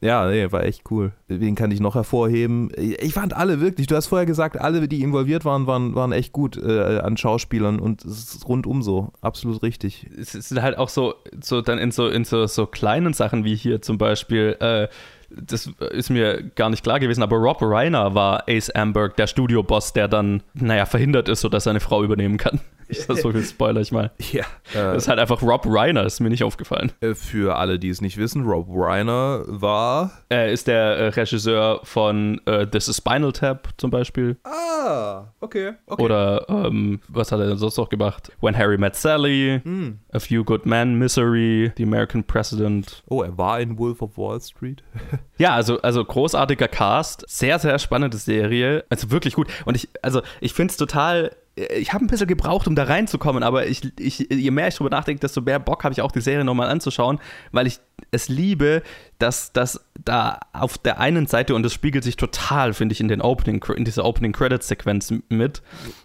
Ja, 0.00 0.26
nee, 0.30 0.50
war 0.50 0.64
echt 0.64 0.90
cool. 0.90 1.12
Wen 1.28 1.54
kann 1.56 1.70
ich 1.70 1.80
noch 1.80 1.94
hervorheben? 1.94 2.70
Ich 2.78 3.12
fand 3.12 3.36
alle 3.36 3.60
wirklich, 3.60 3.86
du 3.86 3.96
hast 3.96 4.06
vorher 4.06 4.24
gesagt, 4.24 4.58
alle, 4.58 4.88
die 4.88 5.02
involviert 5.02 5.44
waren, 5.44 5.66
waren, 5.66 5.94
waren 5.94 6.12
echt 6.12 6.32
gut 6.32 6.56
äh, 6.56 7.00
an 7.00 7.18
Schauspielern. 7.18 7.80
Und 7.80 8.02
es 8.02 8.34
ist 8.34 8.48
rundum 8.48 8.82
so. 8.82 9.12
Absolut 9.20 9.62
richtig. 9.62 10.08
es 10.18 10.32
sind 10.32 10.62
halt 10.62 10.78
auch 10.78 10.88
so, 10.88 11.16
so 11.42 11.60
dann 11.60 11.78
in 11.78 11.90
so, 11.90 12.08
in 12.08 12.24
so, 12.24 12.46
so 12.46 12.64
kleinen 12.64 13.12
Sachen 13.12 13.44
wie 13.44 13.54
hier 13.54 13.82
zum 13.82 13.98
Beispiel, 13.98 14.56
äh, 14.60 14.88
das 15.30 15.66
ist 15.90 16.10
mir 16.10 16.42
gar 16.54 16.70
nicht 16.70 16.82
klar 16.82 17.00
gewesen, 17.00 17.22
aber 17.22 17.36
Rob 17.36 17.58
Reiner 17.62 18.14
war 18.14 18.44
Ace 18.48 18.70
Amberg, 18.70 19.16
der 19.16 19.26
Studioboss, 19.26 19.92
der 19.92 20.08
dann, 20.08 20.42
naja, 20.54 20.86
verhindert 20.86 21.28
ist, 21.28 21.40
sodass 21.40 21.64
seine 21.64 21.80
Frau 21.80 22.02
übernehmen 22.02 22.36
kann. 22.38 22.60
Ich 22.86 23.00
sag 23.00 23.16
so 23.16 23.32
viel 23.32 23.42
Spoiler 23.42 23.80
ich 23.80 23.92
mal. 23.92 24.10
Ja. 24.30 24.42
Äh, 24.74 24.92
Das 24.92 25.04
ist 25.04 25.08
halt 25.08 25.18
einfach 25.18 25.40
Rob 25.40 25.62
Reiner, 25.66 26.04
ist 26.04 26.20
mir 26.20 26.28
nicht 26.28 26.44
aufgefallen. 26.44 26.92
äh, 27.00 27.14
für 27.14 27.56
alle, 27.56 27.78
die 27.78 27.88
es 27.88 28.02
nicht 28.02 28.18
wissen, 28.18 28.44
Rob 28.44 28.66
Reiner 28.70 29.42
war 29.46 30.12
Er 30.28 30.52
ist 30.52 30.66
der 30.68 30.96
äh, 30.98 31.08
Regisseur 31.08 31.80
von 31.84 32.42
äh, 32.44 32.66
This 32.66 32.88
is 32.88 32.98
Spinal 32.98 33.32
Tap 33.32 33.70
zum 33.78 33.90
Beispiel. 33.90 34.36
Ah, 34.44 35.28
okay. 35.40 35.72
okay. 35.86 36.02
Oder 36.02 36.44
ähm, 36.50 37.00
was 37.08 37.32
hat 37.32 37.40
er 37.40 37.46
denn 37.46 37.56
sonst 37.56 37.78
noch 37.78 37.88
gemacht? 37.88 38.30
When 38.42 38.54
Harry 38.56 38.76
Met 38.76 38.96
Sally, 38.96 39.62
Hm. 39.64 40.00
A 40.12 40.18
Few 40.18 40.44
Good 40.44 40.66
Men, 40.66 40.96
Misery, 40.98 41.72
The 41.78 41.84
American 41.84 42.22
President. 42.22 43.02
Oh, 43.08 43.22
er 43.22 43.36
war 43.38 43.60
in 43.60 43.78
Wolf 43.78 44.02
of 44.02 44.18
Wall 44.18 44.38
Street. 44.42 44.82
Ja, 45.38 45.54
also, 45.54 45.80
also 45.82 46.04
großartiger 46.04 46.68
Cast, 46.68 47.24
sehr, 47.28 47.58
sehr 47.58 47.78
spannende 47.78 48.16
Serie. 48.16 48.84
Also 48.88 49.10
wirklich 49.10 49.34
gut. 49.34 49.48
Und 49.64 49.74
ich, 49.76 49.88
also 50.00 50.22
ich 50.40 50.54
finde 50.54 50.70
es 50.70 50.76
total. 50.76 51.34
Ich 51.56 51.92
habe 51.92 52.04
ein 52.04 52.08
bisschen 52.08 52.26
gebraucht, 52.26 52.66
um 52.66 52.74
da 52.74 52.84
reinzukommen, 52.84 53.44
aber 53.44 53.66
ich, 53.66 53.82
ich, 54.00 54.26
je 54.30 54.50
mehr 54.50 54.68
ich 54.68 54.74
drüber 54.74 54.90
nachdenke, 54.90 55.20
desto 55.20 55.40
mehr 55.40 55.60
Bock 55.60 55.84
habe 55.84 55.92
ich 55.92 56.02
auch 56.02 56.10
die 56.10 56.20
Serie 56.20 56.44
nochmal 56.44 56.68
anzuschauen, 56.68 57.20
weil 57.52 57.68
ich 57.68 57.78
es 58.10 58.28
liebe, 58.28 58.82
dass 59.18 59.52
das 59.52 59.84
da 60.04 60.40
auf 60.52 60.78
der 60.78 60.98
einen 60.98 61.26
Seite, 61.26 61.54
und 61.54 61.62
das 61.62 61.72
spiegelt 61.72 62.02
sich 62.02 62.16
total, 62.16 62.74
finde 62.74 62.92
ich, 62.92 63.00
in 63.00 63.06
den 63.06 63.20
Opening, 63.22 63.64
in 63.76 63.84
dieser 63.84 64.04
Opening 64.04 64.32
Credits 64.32 64.66
Sequenz 64.66 65.12
mit, 65.28 65.62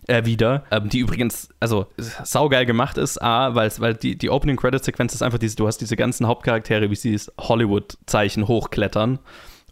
äh, 0.08 0.24
wieder, 0.26 0.66
ähm, 0.70 0.90
die 0.90 1.00
übrigens, 1.00 1.50
also 1.60 1.88
saugeil 1.98 2.68
gemacht 2.68 3.00
ist, 3.00 3.20
A, 3.20 3.56
weil 3.56 3.96
die, 3.96 4.18
die 4.18 4.30
Opening 4.30 4.56
Credits 4.56 4.86
Sequenz 4.86 5.16
ist 5.16 5.24
einfach 5.24 5.40
diese, 5.40 5.56
du 5.56 5.66
hast 5.66 5.80
diese 5.80 5.96
ganzen 5.96 6.28
Hauptcharaktere, 6.28 6.92
wie 6.92 6.96
sie 6.96 7.14
das 7.14 7.32
Hollywood-Zeichen 7.40 8.48
hochklettern 8.48 9.20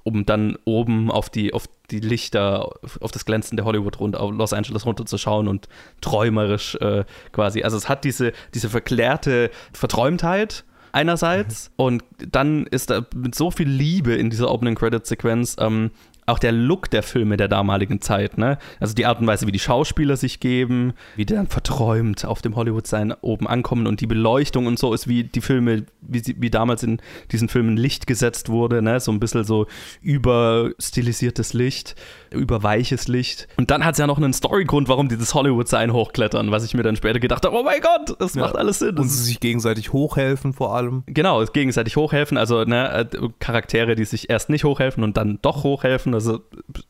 um 0.08 0.26
dann 0.26 0.58
oben 0.64 1.12
auf 1.12 1.30
die, 1.30 1.54
auf 1.54 1.68
die 1.92 2.00
Lichter, 2.00 2.70
auf 3.00 3.12
das 3.12 3.26
glänzende 3.26 3.64
Hollywood 3.64 4.00
runter, 4.00 4.22
auf 4.22 4.32
Los 4.32 4.54
Angeles 4.54 4.86
runterzuschauen 4.86 5.48
und 5.48 5.68
träumerisch 6.02 6.76
äh, 6.76 7.06
quasi. 7.32 7.64
Also 7.64 7.78
es 7.78 7.88
hat 7.88 8.04
diese, 8.04 8.34
diese 8.54 8.70
verklärte 8.70 9.52
Verträumtheit 9.74 10.66
einerseits 10.92 11.72
und 11.76 12.04
dann 12.18 12.66
ist 12.66 12.90
da 12.90 13.06
mit 13.16 13.36
so 13.36 13.52
viel 13.52 13.70
Liebe 13.70 14.16
in 14.16 14.30
dieser 14.30 14.52
Opening 14.52 14.76
Credit 14.76 15.06
Sequenz 15.06 15.56
ähm, 15.60 15.92
auch 16.28 16.40
der 16.40 16.52
Look 16.52 16.90
der 16.92 17.04
Filme 17.04 17.38
der 17.38 17.48
damaligen 17.48 18.02
Zeit, 18.02 18.38
ne? 18.38 18.58
Also 18.82 18.94
die 18.94 19.06
Art 19.06 19.22
und 19.22 19.28
Weise, 19.28 19.48
wie 19.48 19.54
die 19.54 19.60
Schauspieler 19.60 20.18
sich 20.18 20.42
geben, 20.42 20.94
wie 21.16 21.26
die 21.26 21.34
dann 21.34 21.48
verträumt 21.48 22.26
auf 22.26 22.42
dem 22.42 22.58
Hollywood-Sein 22.58 23.14
oben 23.22 23.48
ankommen 23.48 23.88
und 23.88 24.02
die 24.02 24.08
Beleuchtung 24.08 24.66
und 24.68 24.78
so 24.78 24.94
ist 24.94 25.08
wie 25.08 25.24
die 25.24 25.40
Filme, 25.40 25.86
wie, 26.02 26.20
sie, 26.20 26.36
wie 26.38 26.50
damals 26.50 26.84
in 26.84 27.02
diesen 27.32 27.48
Filmen 27.48 27.78
Licht 27.78 28.08
gesetzt 28.08 28.50
wurde, 28.50 28.82
ne? 28.82 29.00
So 29.00 29.12
ein 29.12 29.22
bisschen 29.22 29.46
so 29.46 29.68
überstilisiertes 30.02 31.54
Licht, 31.54 31.96
überweiches 32.32 33.08
Licht. 33.08 33.48
Und 33.58 33.72
dann 33.72 33.84
hat 33.86 33.94
es 33.94 34.00
ja 34.00 34.08
noch 34.08 34.18
einen 34.18 34.34
Storygrund, 34.34 34.88
warum 34.90 35.10
die 35.10 35.18
das 35.18 35.34
Hollywood-Sein 35.34 35.94
hochklettern, 35.94 36.52
was 36.52 36.64
ich 36.66 36.74
mir 36.74 36.84
dann 36.84 36.96
später 36.96 37.20
gedacht 37.20 37.46
habe, 37.46 37.56
oh 37.58 37.64
mein 37.64 37.82
Gott, 37.82 38.16
das 38.20 38.36
Ja. 38.36 38.42
macht 38.42 38.56
alles 38.56 38.80
Sinn. 38.80 38.98
Und 38.98 39.08
sie 39.10 39.24
sich 39.24 39.40
gegenseitig 39.40 39.94
hochhelfen 39.94 40.54
vor 40.54 40.76
allem. 40.76 41.04
Genau, 41.08 41.44
gegenseitig 41.46 41.96
hochhelfen, 41.96 42.38
also 42.38 42.64
ne, 42.64 43.08
äh, 43.12 43.30
Charaktere, 43.40 43.96
die 43.96 44.06
sich 44.06 44.30
erst 44.30 44.50
nicht 44.50 44.64
hochhelfen 44.64 45.04
und 45.04 45.18
dann 45.18 45.40
doch 45.42 45.64
hochhelfen, 45.64 46.14
also 46.14 46.42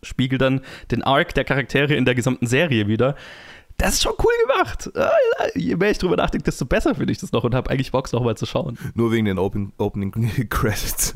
spiegelt 0.04 0.42
dann 0.42 0.62
den 0.92 1.04
Arc 1.04 1.34
der 1.34 1.44
Charaktere 1.44 1.94
in 1.96 2.06
der 2.06 2.16
gesamten 2.16 2.48
Serie 2.48 2.88
wieder. 2.88 3.16
Das 3.80 3.94
ist 3.94 4.02
schon 4.02 4.14
cool 4.18 4.34
gemacht. 4.48 4.90
Ah, 4.96 5.12
je 5.54 5.76
mehr 5.76 5.92
ich 5.92 6.00
drüber 6.00 6.16
nachdenke, 6.16 6.46
desto 6.46 6.66
besser 6.66 6.96
finde 6.96 7.12
ich 7.14 7.20
das 7.20 7.32
noch 7.32 7.44
und 7.44 7.54
habe 7.54 7.70
eigentlich 7.70 7.92
Bock, 7.92 8.12
noch 8.12 8.24
mal 8.24 8.36
zu 8.36 8.48
schauen. 8.48 8.76
Nur 8.96 9.12
wegen 9.12 9.26
den 9.26 9.38
Open, 9.38 9.72
Opening 9.78 10.12
Credits. 10.50 11.14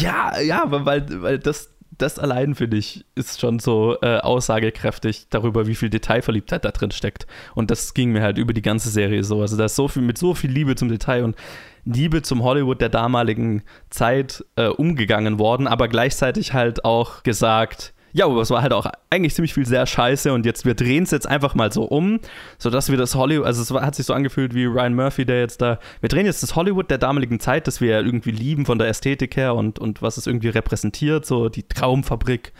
Ja, 0.00 0.38
ja, 0.40 0.62
weil, 0.68 1.04
weil 1.22 1.38
das, 1.40 1.70
das 1.98 2.18
allein, 2.18 2.54
finde 2.54 2.76
ich, 2.76 3.04
ist 3.14 3.40
schon 3.40 3.58
so 3.58 3.96
äh, 4.00 4.18
aussagekräftig 4.18 5.26
darüber, 5.30 5.66
wie 5.66 5.74
viel 5.74 5.90
Detailverliebtheit 5.90 6.64
da 6.64 6.70
drin 6.70 6.90
steckt. 6.90 7.26
Und 7.54 7.70
das 7.70 7.94
ging 7.94 8.12
mir 8.12 8.22
halt 8.22 8.38
über 8.38 8.52
die 8.52 8.62
ganze 8.62 8.90
Serie 8.90 9.24
so. 9.24 9.40
Also 9.40 9.56
da 9.56 9.64
ist 9.64 9.76
so 9.76 9.88
viel, 9.88 10.02
mit 10.02 10.16
so 10.16 10.34
viel 10.34 10.50
Liebe 10.50 10.76
zum 10.76 10.88
Detail 10.88 11.24
und 11.24 11.36
Liebe 11.84 12.22
zum 12.22 12.42
Hollywood 12.42 12.80
der 12.80 12.90
damaligen 12.90 13.62
Zeit 13.88 14.44
äh, 14.56 14.68
umgegangen 14.68 15.38
worden, 15.38 15.66
aber 15.66 15.88
gleichzeitig 15.88 16.52
halt 16.52 16.84
auch 16.84 17.22
gesagt, 17.22 17.94
ja, 18.12 18.26
aber 18.26 18.40
es 18.40 18.50
war 18.50 18.62
halt 18.62 18.72
auch 18.72 18.86
eigentlich 19.10 19.34
ziemlich 19.34 19.54
viel 19.54 19.66
sehr 19.66 19.86
scheiße 19.86 20.32
und 20.32 20.46
jetzt, 20.46 20.64
wir 20.64 20.74
drehen 20.74 21.04
es 21.04 21.10
jetzt 21.10 21.26
einfach 21.26 21.54
mal 21.54 21.72
so 21.72 21.84
um, 21.84 22.20
sodass 22.58 22.90
wir 22.90 22.96
das 22.96 23.14
Hollywood, 23.14 23.46
also 23.46 23.62
es 23.62 23.82
hat 23.82 23.94
sich 23.94 24.06
so 24.06 24.14
angefühlt 24.14 24.54
wie 24.54 24.64
Ryan 24.64 24.94
Murphy, 24.94 25.24
der 25.24 25.40
jetzt 25.40 25.62
da, 25.62 25.78
wir 26.00 26.08
drehen 26.08 26.26
jetzt 26.26 26.42
das 26.42 26.56
Hollywood 26.56 26.90
der 26.90 26.98
damaligen 26.98 27.40
Zeit, 27.40 27.66
das 27.66 27.80
wir 27.80 27.90
ja 27.90 28.00
irgendwie 28.00 28.32
lieben 28.32 28.66
von 28.66 28.78
der 28.78 28.88
Ästhetik 28.88 29.36
her 29.36 29.54
und, 29.54 29.78
und 29.78 30.02
was 30.02 30.16
es 30.16 30.26
irgendwie 30.26 30.48
repräsentiert, 30.48 31.26
so 31.26 31.48
die 31.48 31.62
Traumfabrik, 31.62 32.52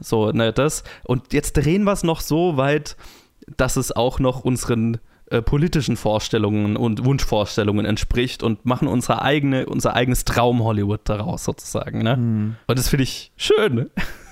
so, 0.00 0.30
ne, 0.30 0.52
das. 0.52 0.82
Und 1.04 1.32
jetzt 1.32 1.56
drehen 1.56 1.84
wir 1.84 1.92
es 1.92 2.02
noch 2.02 2.20
so 2.20 2.56
weit, 2.56 2.96
dass 3.56 3.76
es 3.76 3.92
auch 3.92 4.18
noch 4.18 4.44
unseren 4.44 4.98
äh, 5.30 5.42
politischen 5.42 5.96
Vorstellungen 5.96 6.76
und 6.76 7.04
Wunschvorstellungen 7.04 7.86
entspricht 7.86 8.42
und 8.42 8.66
machen 8.66 8.88
unsere 8.88 9.22
eigene, 9.22 9.66
unser 9.66 9.94
eigenes 9.94 10.24
Traum-Hollywood 10.24 11.02
daraus 11.04 11.44
sozusagen. 11.44 12.02
Ne? 12.02 12.16
Mhm. 12.16 12.56
Und 12.66 12.78
das 12.78 12.88
finde 12.88 13.04
ich 13.04 13.30
schön. 13.36 13.90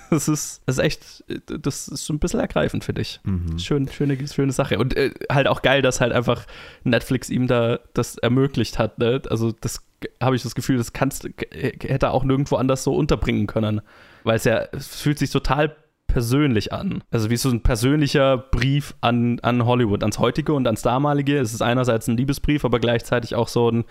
Das 0.19 0.29
ist, 0.29 0.63
das 0.67 0.79
ist 0.79 0.85
echt, 0.85 1.25
das 1.47 1.89
ist 1.89 2.07
so 2.07 2.13
ein 2.13 2.19
bisschen 2.19 2.41
ergreifend, 2.41 2.85
finde 2.85 3.03
ich. 3.03 3.21
Mhm. 3.25 3.59
Schön, 3.59 3.89
schöne, 3.89 4.17
schöne 4.27 4.53
Sache. 4.53 4.79
Und 4.79 4.97
äh, 4.97 5.13
halt 5.31 5.47
auch 5.47 5.63
geil, 5.63 5.83
dass 5.83 6.01
halt 6.01 6.13
einfach 6.13 6.47
Netflix 6.85 7.31
ihm 7.31 7.47
da 7.47 7.79
das 7.95 8.17
ermöglicht 8.17 8.79
hat. 8.79 8.99
Ne? 8.99 9.21
Also, 9.29 9.53
das 9.53 9.85
habe 10.23 10.37
ich 10.37 10.43
das 10.43 10.55
Gefühl, 10.55 10.79
das 10.79 10.93
kannst, 10.93 11.29
hätte 11.51 12.07
er 12.07 12.13
auch 12.13 12.25
nirgendwo 12.25 12.57
anders 12.57 12.85
so 12.85 12.95
unterbringen 12.95 13.47
können. 13.47 13.81
Weil 14.25 14.37
es 14.37 14.45
ja, 14.45 14.65
es 14.73 15.01
fühlt 15.01 15.19
sich 15.19 15.31
total 15.31 15.77
persönlich 16.09 16.73
an. 16.73 17.05
Also 17.11 17.31
wie 17.31 17.37
so 17.37 17.51
ein 17.51 17.63
persönlicher 17.63 18.39
Brief 18.39 18.95
an, 19.03 19.39
an 19.43 19.65
Hollywood, 19.65 20.03
ans 20.03 20.19
heutige 20.19 20.55
und 20.55 20.67
ans 20.67 20.83
damalige. 20.83 21.39
Es 21.39 21.53
ist 21.53 21.63
einerseits 21.63 22.09
ein 22.09 22.17
Liebesbrief, 22.17 22.65
aber 22.65 22.81
gleichzeitig 22.81 23.35
auch 23.35 23.47
so 23.47 23.71
ein, 23.71 23.85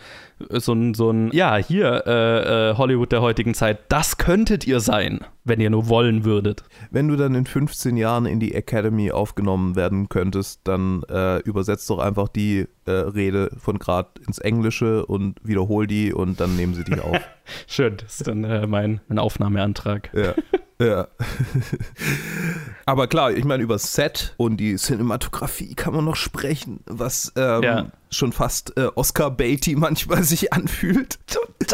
so 0.49 0.73
ein, 0.73 0.93
so 0.93 1.11
ein 1.11 1.31
ja, 1.31 1.55
hier, 1.55 2.03
äh, 2.05 2.71
äh, 2.71 2.75
Hollywood 2.75 3.11
der 3.11 3.21
heutigen 3.21 3.53
Zeit, 3.53 3.79
das 3.89 4.17
könntet 4.17 4.65
ihr 4.65 4.79
sein, 4.79 5.21
wenn 5.47 5.59
ihr 5.59 5.69
nur 5.69 5.89
wollen 5.89 6.25
würdet. 6.25 6.63
Wenn 6.91 7.07
du 7.07 7.15
dann 7.15 7.35
in 7.35 7.45
15 7.45 7.97
Jahren 7.97 8.25
in 8.25 8.39
die 8.39 8.53
Academy 8.53 9.11
aufgenommen 9.11 9.75
werden 9.75 10.09
könntest, 10.09 10.61
dann 10.63 11.03
äh, 11.09 11.39
übersetzt 11.39 11.89
doch 11.89 11.99
einfach 11.99 12.27
die 12.27 12.67
äh, 12.85 12.91
Rede 12.91 13.51
von 13.59 13.79
gerade 13.79 14.09
ins 14.25 14.39
Englische 14.39 15.05
und 15.05 15.39
wiederhol 15.43 15.87
die 15.87 16.13
und 16.13 16.39
dann 16.39 16.55
nehmen 16.55 16.73
sie 16.73 16.83
die 16.83 16.99
auf. 16.99 17.17
Schön, 17.67 17.97
das 17.97 18.19
ist 18.19 18.27
dann 18.27 18.43
äh, 18.43 18.67
mein, 18.67 19.01
mein 19.07 19.19
Aufnahmeantrag. 19.19 20.09
Ja. 20.13 20.33
Ja. 20.79 21.07
Aber 22.85 23.07
klar, 23.07 23.31
ich 23.31 23.43
meine, 23.43 23.63
über 23.63 23.79
Set 23.79 24.35
und 24.37 24.57
die 24.57 24.75
Cinematografie 24.75 25.73
kann 25.73 25.93
man 25.93 26.05
noch 26.05 26.15
sprechen, 26.15 26.81
was 26.85 27.33
ähm, 27.35 27.63
ja. 27.63 27.87
schon 28.11 28.31
fast 28.31 28.77
äh, 28.77 28.87
Oscar 28.95 29.31
Beatty 29.31 29.75
manchmal 29.75 30.23
sich 30.23 30.53
anfühlt. 30.53 31.17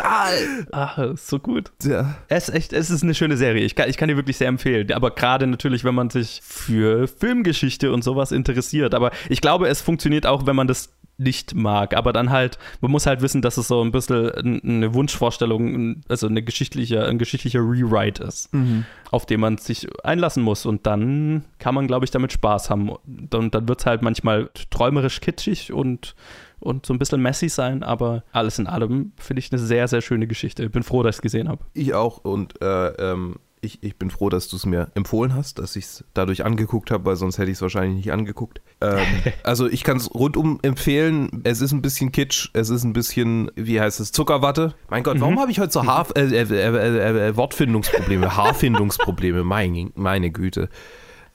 Total! 0.03 0.67
Ach, 0.71 0.99
so 1.15 1.39
gut. 1.39 1.71
Ja. 1.83 2.15
Es 2.27 2.49
ist 2.49 2.55
echt, 2.55 2.73
es 2.73 2.89
ist 2.89 3.03
eine 3.03 3.15
schöne 3.15 3.37
Serie. 3.37 3.63
Ich 3.63 3.75
kann, 3.75 3.89
ich 3.89 3.97
kann 3.97 4.09
die 4.09 4.15
wirklich 4.15 4.37
sehr 4.37 4.47
empfehlen. 4.47 4.91
Aber 4.91 5.11
gerade 5.11 5.47
natürlich, 5.47 5.83
wenn 5.83 5.95
man 5.95 6.09
sich 6.09 6.41
für 6.43 7.07
Filmgeschichte 7.07 7.91
und 7.91 8.03
sowas 8.03 8.31
interessiert. 8.31 8.93
Aber 8.93 9.11
ich 9.29 9.41
glaube, 9.41 9.67
es 9.67 9.81
funktioniert 9.81 10.25
auch, 10.25 10.45
wenn 10.45 10.55
man 10.55 10.67
das 10.67 10.93
nicht 11.17 11.55
mag. 11.55 11.95
Aber 11.95 12.11
dann 12.11 12.31
halt, 12.31 12.57
man 12.81 12.91
muss 12.91 13.05
halt 13.05 13.21
wissen, 13.21 13.41
dass 13.41 13.57
es 13.57 13.67
so 13.67 13.81
ein 13.81 13.91
bisschen 13.91 14.61
eine 14.63 14.93
Wunschvorstellung, 14.93 16.01
also 16.09 16.27
eine 16.27 16.41
geschichtliche, 16.41 17.05
ein 17.05 17.17
geschichtlicher 17.17 17.59
Rewrite 17.59 18.23
ist, 18.23 18.53
mhm. 18.53 18.85
auf 19.11 19.25
den 19.25 19.39
man 19.39 19.57
sich 19.57 19.87
einlassen 20.03 20.43
muss. 20.43 20.65
Und 20.65 20.85
dann 20.85 21.45
kann 21.59 21.75
man, 21.75 21.87
glaube 21.87 22.03
ich, 22.05 22.11
damit 22.11 22.33
Spaß 22.33 22.69
haben. 22.69 22.89
Und 22.89 23.53
dann 23.53 23.67
wird 23.67 23.79
es 23.79 23.85
halt 23.85 24.01
manchmal 24.01 24.49
träumerisch 24.69 25.21
kitschig 25.21 25.71
und, 25.71 26.15
und 26.63 26.85
so 26.85 26.93
ein 26.93 26.99
bisschen 26.99 27.21
messy 27.21 27.49
sein, 27.49 27.83
aber 27.83 28.23
alles 28.31 28.59
in 28.59 28.67
allem 28.67 29.13
finde 29.17 29.39
ich 29.39 29.51
eine 29.51 29.59
sehr, 29.59 29.87
sehr 29.87 30.01
schöne 30.01 30.27
Geschichte. 30.27 30.63
Ich 30.63 30.71
bin 30.71 30.83
froh, 30.83 31.03
dass 31.03 31.15
ich 31.15 31.19
es 31.19 31.21
gesehen 31.21 31.49
habe. 31.49 31.63
Ich 31.73 31.93
auch 31.93 32.19
und 32.19 32.61
äh, 32.61 32.87
ähm 32.87 33.35
ich, 33.63 33.81
ich 33.81 33.95
bin 33.95 34.09
froh, 34.09 34.29
dass 34.29 34.47
du 34.49 34.57
es 34.57 34.65
mir 34.65 34.89
empfohlen 34.93 35.33
hast, 35.33 35.57
dass 35.59 35.75
ich 35.75 35.85
es 35.85 36.03
dadurch 36.13 36.45
angeguckt 36.45 36.91
habe, 36.91 37.05
weil 37.05 37.15
sonst 37.15 37.37
hätte 37.37 37.49
ich 37.49 37.57
es 37.57 37.61
wahrscheinlich 37.61 37.95
nicht 37.95 38.11
angeguckt. 38.11 38.61
Ähm, 38.81 38.99
also 39.43 39.67
ich 39.67 39.83
kann 39.83 39.97
es 39.97 40.13
rundum 40.13 40.59
empfehlen. 40.61 41.41
Es 41.43 41.61
ist 41.61 41.71
ein 41.71 41.81
bisschen 41.81 42.11
Kitsch, 42.11 42.49
es 42.53 42.69
ist 42.69 42.83
ein 42.83 42.93
bisschen, 42.93 43.49
wie 43.55 43.79
heißt 43.79 43.99
es, 43.99 44.11
Zuckerwatte. 44.11 44.75
Mein 44.89 45.03
Gott, 45.03 45.19
warum 45.19 45.35
mhm. 45.35 45.39
habe 45.39 45.51
ich 45.51 45.59
heute 45.59 45.71
so 45.71 45.85
Haar, 45.85 46.07
äh, 46.15 46.25
äh, 46.25 46.43
äh, 46.43 47.29
äh 47.29 47.37
Wortfindungsprobleme, 47.37 48.35
Haarfindungsprobleme? 48.35 49.43
Mein, 49.43 49.91
meine 49.95 50.29
Güte. 50.29 50.69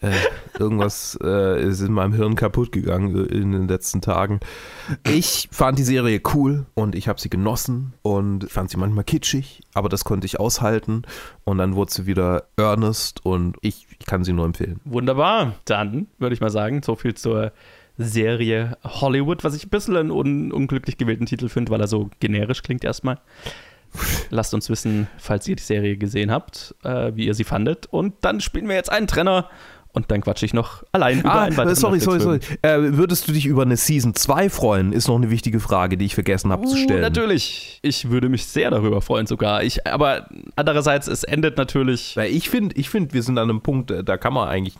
Äh, 0.01 0.13
irgendwas 0.59 1.19
äh, 1.23 1.63
ist 1.63 1.81
in 1.81 1.93
meinem 1.93 2.13
Hirn 2.13 2.37
kaputt 2.37 2.71
gegangen 2.71 3.27
in 3.27 3.53
den 3.53 3.67
letzten 3.67 4.01
Tagen. 4.01 4.39
Ich 5.05 5.49
fand 5.51 5.79
die 5.79 5.85
Serie 5.85 6.21
cool 6.35 6.67
und 6.75 6.95
ich 6.95 7.09
habe 7.09 7.21
sie 7.21 7.29
genossen 7.29 7.95
und 8.03 8.51
fand 8.51 8.71
sie 8.71 8.77
manchmal 8.77 9.05
kitschig, 9.05 9.63
aber 9.75 9.89
das 9.89 10.05
konnte 10.05 10.27
ich 10.27 10.39
aushalten 10.39 11.03
und 11.45 11.59
dann 11.59 11.75
wurde 11.75 11.93
sie 11.93 12.07
wieder 12.07 12.45
earnest 12.57 13.25
und 13.25 13.57
ich, 13.61 13.87
ich 13.99 14.07
kann 14.07 14.23
sie 14.23 14.33
nur 14.33 14.45
empfehlen. 14.45 14.81
Wunderbar. 14.85 15.55
Dann 15.65 16.07
würde 16.19 16.35
ich 16.35 16.41
mal 16.41 16.51
sagen, 16.51 16.83
so 16.83 16.95
viel 16.95 17.15
zur 17.15 17.53
Serie 17.97 18.77
Hollywood, 18.85 19.43
was 19.43 19.57
ich 19.57 19.67
ein 19.67 19.71
bisschen 19.71 19.97
einen 19.97 20.13
un 20.13 20.53
unglücklich 20.53 20.97
gewählten 20.97 21.27
Titel 21.27 21.49
finde, 21.49 21.73
weil 21.73 21.81
er 21.81 21.89
so 21.89 22.09
generisch 22.21 22.63
klingt 22.63 22.85
erstmal. 22.85 23.19
Lasst 24.31 24.55
uns 24.55 24.69
wissen, 24.71 25.09
falls 25.19 25.49
ihr 25.49 25.57
die 25.57 25.63
Serie 25.63 25.97
gesehen 25.97 26.31
habt, 26.31 26.75
äh, 26.85 27.13
wie 27.15 27.27
ihr 27.27 27.35
sie 27.35 27.45
fandet. 27.45 27.87
Und 27.87 28.15
dann 28.21 28.41
spielen 28.41 28.69
wir 28.69 28.77
jetzt 28.77 28.93
einen 28.93 29.07
Trenner 29.07 29.49
und 29.99 30.11
dann 30.11 30.21
quatsche 30.21 30.47
ich 30.47 30.55
noch 30.55 30.85
allein 30.93 31.21
über 31.21 31.33
ah, 31.33 31.43
einen 31.43 31.57
weiteren 31.57 31.75
Sorry, 31.75 31.99
sorry, 31.99 32.21
sorry. 32.21 32.39
Äh, 32.63 32.97
würdest 32.97 33.27
du 33.27 33.33
dich 33.33 33.47
über 33.47 33.63
eine 33.63 33.77
Season 33.77 34.15
2 34.15 34.49
freuen? 34.49 34.93
Ist 34.93 35.09
noch 35.09 35.17
eine 35.17 35.29
wichtige 35.29 35.59
Frage, 35.59 35.99
die 35.99 36.05
ich 36.05 36.15
vergessen 36.15 36.53
habe 36.53 36.67
uh, 36.67 36.71
zu 36.71 36.77
stellen. 36.77 37.01
Natürlich. 37.01 37.81
Ich 37.83 38.11
würde 38.11 38.29
mich 38.29 38.47
sehr 38.47 38.71
darüber 38.71 39.03
freuen 39.03 39.27
sogar. 39.27 39.65
Ich, 39.65 39.87
aber 39.87 40.29
andererseits, 40.55 41.09
es 41.09 41.25
endet 41.25 41.57
natürlich. 41.57 42.17
Weil 42.17 42.31
ich 42.31 42.49
finde, 42.49 42.77
ich 42.77 42.89
find, 42.89 43.13
wir 43.13 43.25
sind 43.25 43.39
an 43.39 43.51
einem 43.51 43.61
Punkt, 43.61 43.91
äh, 43.91 44.05
da 44.05 44.17
kann 44.17 44.33
man 44.33 44.49
eigentlich. 44.49 44.77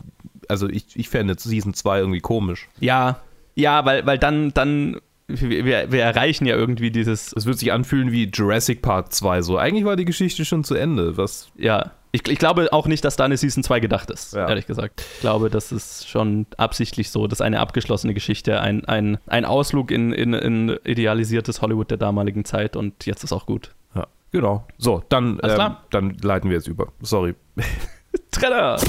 Also 0.47 0.67
ich, 0.69 0.85
ich 0.95 1.09
fände 1.09 1.35
Season 1.37 1.73
2 1.73 1.99
irgendwie 1.99 2.21
komisch. 2.21 2.69
Ja, 2.79 3.19
ja, 3.55 3.83
weil, 3.83 4.05
weil 4.05 4.17
dann, 4.17 4.53
dann 4.53 5.01
wir, 5.27 5.91
wir, 5.91 6.01
erreichen 6.01 6.45
ja 6.45 6.55
irgendwie 6.55 6.91
dieses. 6.91 7.33
Es 7.33 7.45
wird 7.45 7.59
sich 7.59 7.71
anfühlen 7.71 8.11
wie 8.11 8.29
Jurassic 8.33 8.81
Park 8.81 9.13
2. 9.13 9.41
So, 9.41 9.57
eigentlich 9.57 9.85
war 9.85 9.95
die 9.95 10.05
Geschichte 10.05 10.45
schon 10.45 10.63
zu 10.63 10.75
Ende. 10.75 11.17
Was? 11.17 11.49
Ja. 11.57 11.91
Ich, 12.11 12.27
ich, 12.27 12.39
glaube 12.39 12.73
auch 12.73 12.87
nicht, 12.87 13.05
dass 13.05 13.17
da 13.17 13.25
eine 13.25 13.37
Season 13.37 13.63
2 13.63 13.79
gedacht 13.79 14.09
ist, 14.09 14.33
ja. 14.33 14.47
ehrlich 14.47 14.65
gesagt. 14.65 15.05
Ich 15.15 15.19
glaube, 15.19 15.51
das 15.51 15.71
ist 15.71 16.09
schon 16.09 16.47
absichtlich 16.57 17.11
so, 17.11 17.27
dass 17.27 17.39
eine 17.39 17.59
abgeschlossene 17.59 18.15
Geschichte, 18.15 18.61
ein, 18.61 18.83
ein, 18.85 19.19
ein 19.27 19.45
Ausflug 19.45 19.91
in, 19.91 20.11
in, 20.11 20.33
in 20.33 20.79
idealisiertes 20.85 21.61
Hollywood 21.61 21.91
der 21.91 21.97
damaligen 21.97 22.45
Zeit 22.45 22.75
und 22.75 23.05
jetzt 23.05 23.23
ist 23.23 23.31
auch 23.31 23.45
gut. 23.45 23.75
Ja, 23.93 24.07
genau. 24.31 24.65
So, 24.79 25.03
dann, 25.09 25.39
ähm, 25.43 25.75
dann 25.91 26.17
leiten 26.23 26.49
wir 26.49 26.57
jetzt 26.57 26.67
über. 26.67 26.87
Sorry. 27.01 27.35
Trenner! 28.31 28.79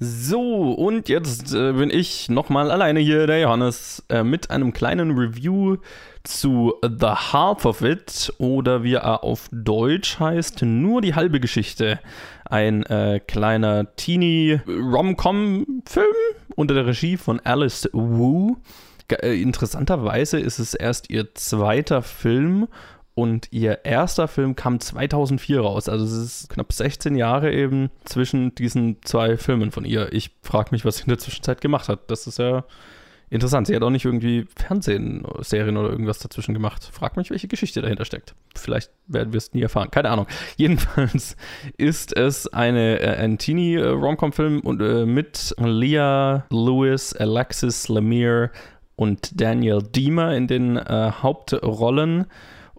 So, 0.00 0.72
und 0.72 1.08
jetzt 1.08 1.54
äh, 1.54 1.72
bin 1.72 1.88
ich 1.88 2.28
nochmal 2.28 2.70
alleine 2.70 3.00
hier, 3.00 3.26
der 3.26 3.40
Johannes, 3.40 4.04
äh, 4.10 4.22
mit 4.22 4.50
einem 4.50 4.74
kleinen 4.74 5.16
Review 5.16 5.78
zu 6.24 6.74
The 6.82 7.12
Half 7.32 7.64
of 7.66 7.82
It 7.82 8.32
oder 8.38 8.82
wie 8.82 8.94
er 8.94 9.22
auf 9.22 9.48
Deutsch 9.52 10.18
heißt, 10.18 10.62
nur 10.62 11.02
die 11.02 11.14
halbe 11.14 11.38
Geschichte. 11.38 12.00
Ein 12.44 12.82
äh, 12.84 13.20
kleiner 13.26 13.94
Teenie-Rom-Com-Film 13.96 16.14
unter 16.56 16.74
der 16.74 16.86
Regie 16.86 17.16
von 17.16 17.38
Alice 17.40 17.88
Wu. 17.92 18.56
Äh, 19.08 19.40
interessanterweise 19.40 20.40
ist 20.40 20.58
es 20.58 20.74
erst 20.74 21.10
ihr 21.10 21.34
zweiter 21.34 22.02
Film 22.02 22.66
und 23.14 23.52
ihr 23.52 23.84
erster 23.84 24.26
Film 24.26 24.56
kam 24.56 24.80
2004 24.80 25.60
raus. 25.60 25.88
Also 25.88 26.04
es 26.04 26.12
ist 26.12 26.48
knapp 26.48 26.72
16 26.72 27.16
Jahre 27.16 27.52
eben 27.52 27.90
zwischen 28.04 28.54
diesen 28.54 28.96
zwei 29.04 29.36
Filmen 29.36 29.70
von 29.70 29.84
ihr. 29.84 30.12
Ich 30.12 30.32
frage 30.42 30.70
mich, 30.72 30.84
was 30.84 30.96
sie 30.96 31.04
in 31.04 31.10
der 31.10 31.18
Zwischenzeit 31.18 31.60
gemacht 31.60 31.88
hat. 31.88 32.10
Das 32.10 32.26
ist 32.26 32.38
ja 32.38 32.64
interessant. 33.30 33.66
Sie 33.66 33.74
hat 33.74 33.82
auch 33.82 33.90
nicht 33.90 34.04
irgendwie 34.04 34.46
Fernsehen, 34.56 35.26
Serien 35.40 35.76
oder 35.76 35.90
irgendwas 35.90 36.18
dazwischen 36.18 36.54
gemacht. 36.54 36.88
Frag 36.92 37.16
mich, 37.16 37.30
welche 37.30 37.48
Geschichte 37.48 37.82
dahinter 37.82 38.04
steckt. 38.04 38.34
Vielleicht 38.54 38.90
werden 39.06 39.32
wir 39.32 39.38
es 39.38 39.52
nie 39.52 39.62
erfahren. 39.62 39.90
Keine 39.90 40.10
Ahnung. 40.10 40.26
Jedenfalls 40.56 41.36
ist 41.76 42.16
es 42.16 42.46
eine, 42.52 43.00
äh, 43.00 43.16
ein 43.16 43.38
Teenie-Romcom-Film 43.38 44.62
äh, 44.80 45.06
mit 45.06 45.54
Leah 45.58 46.46
Lewis, 46.50 47.14
Alexis 47.14 47.88
Lemire, 47.88 48.50
und 48.96 49.40
Daniel 49.40 49.82
Diemer 49.82 50.36
in 50.36 50.46
den 50.46 50.76
äh, 50.76 51.10
Hauptrollen. 51.22 52.26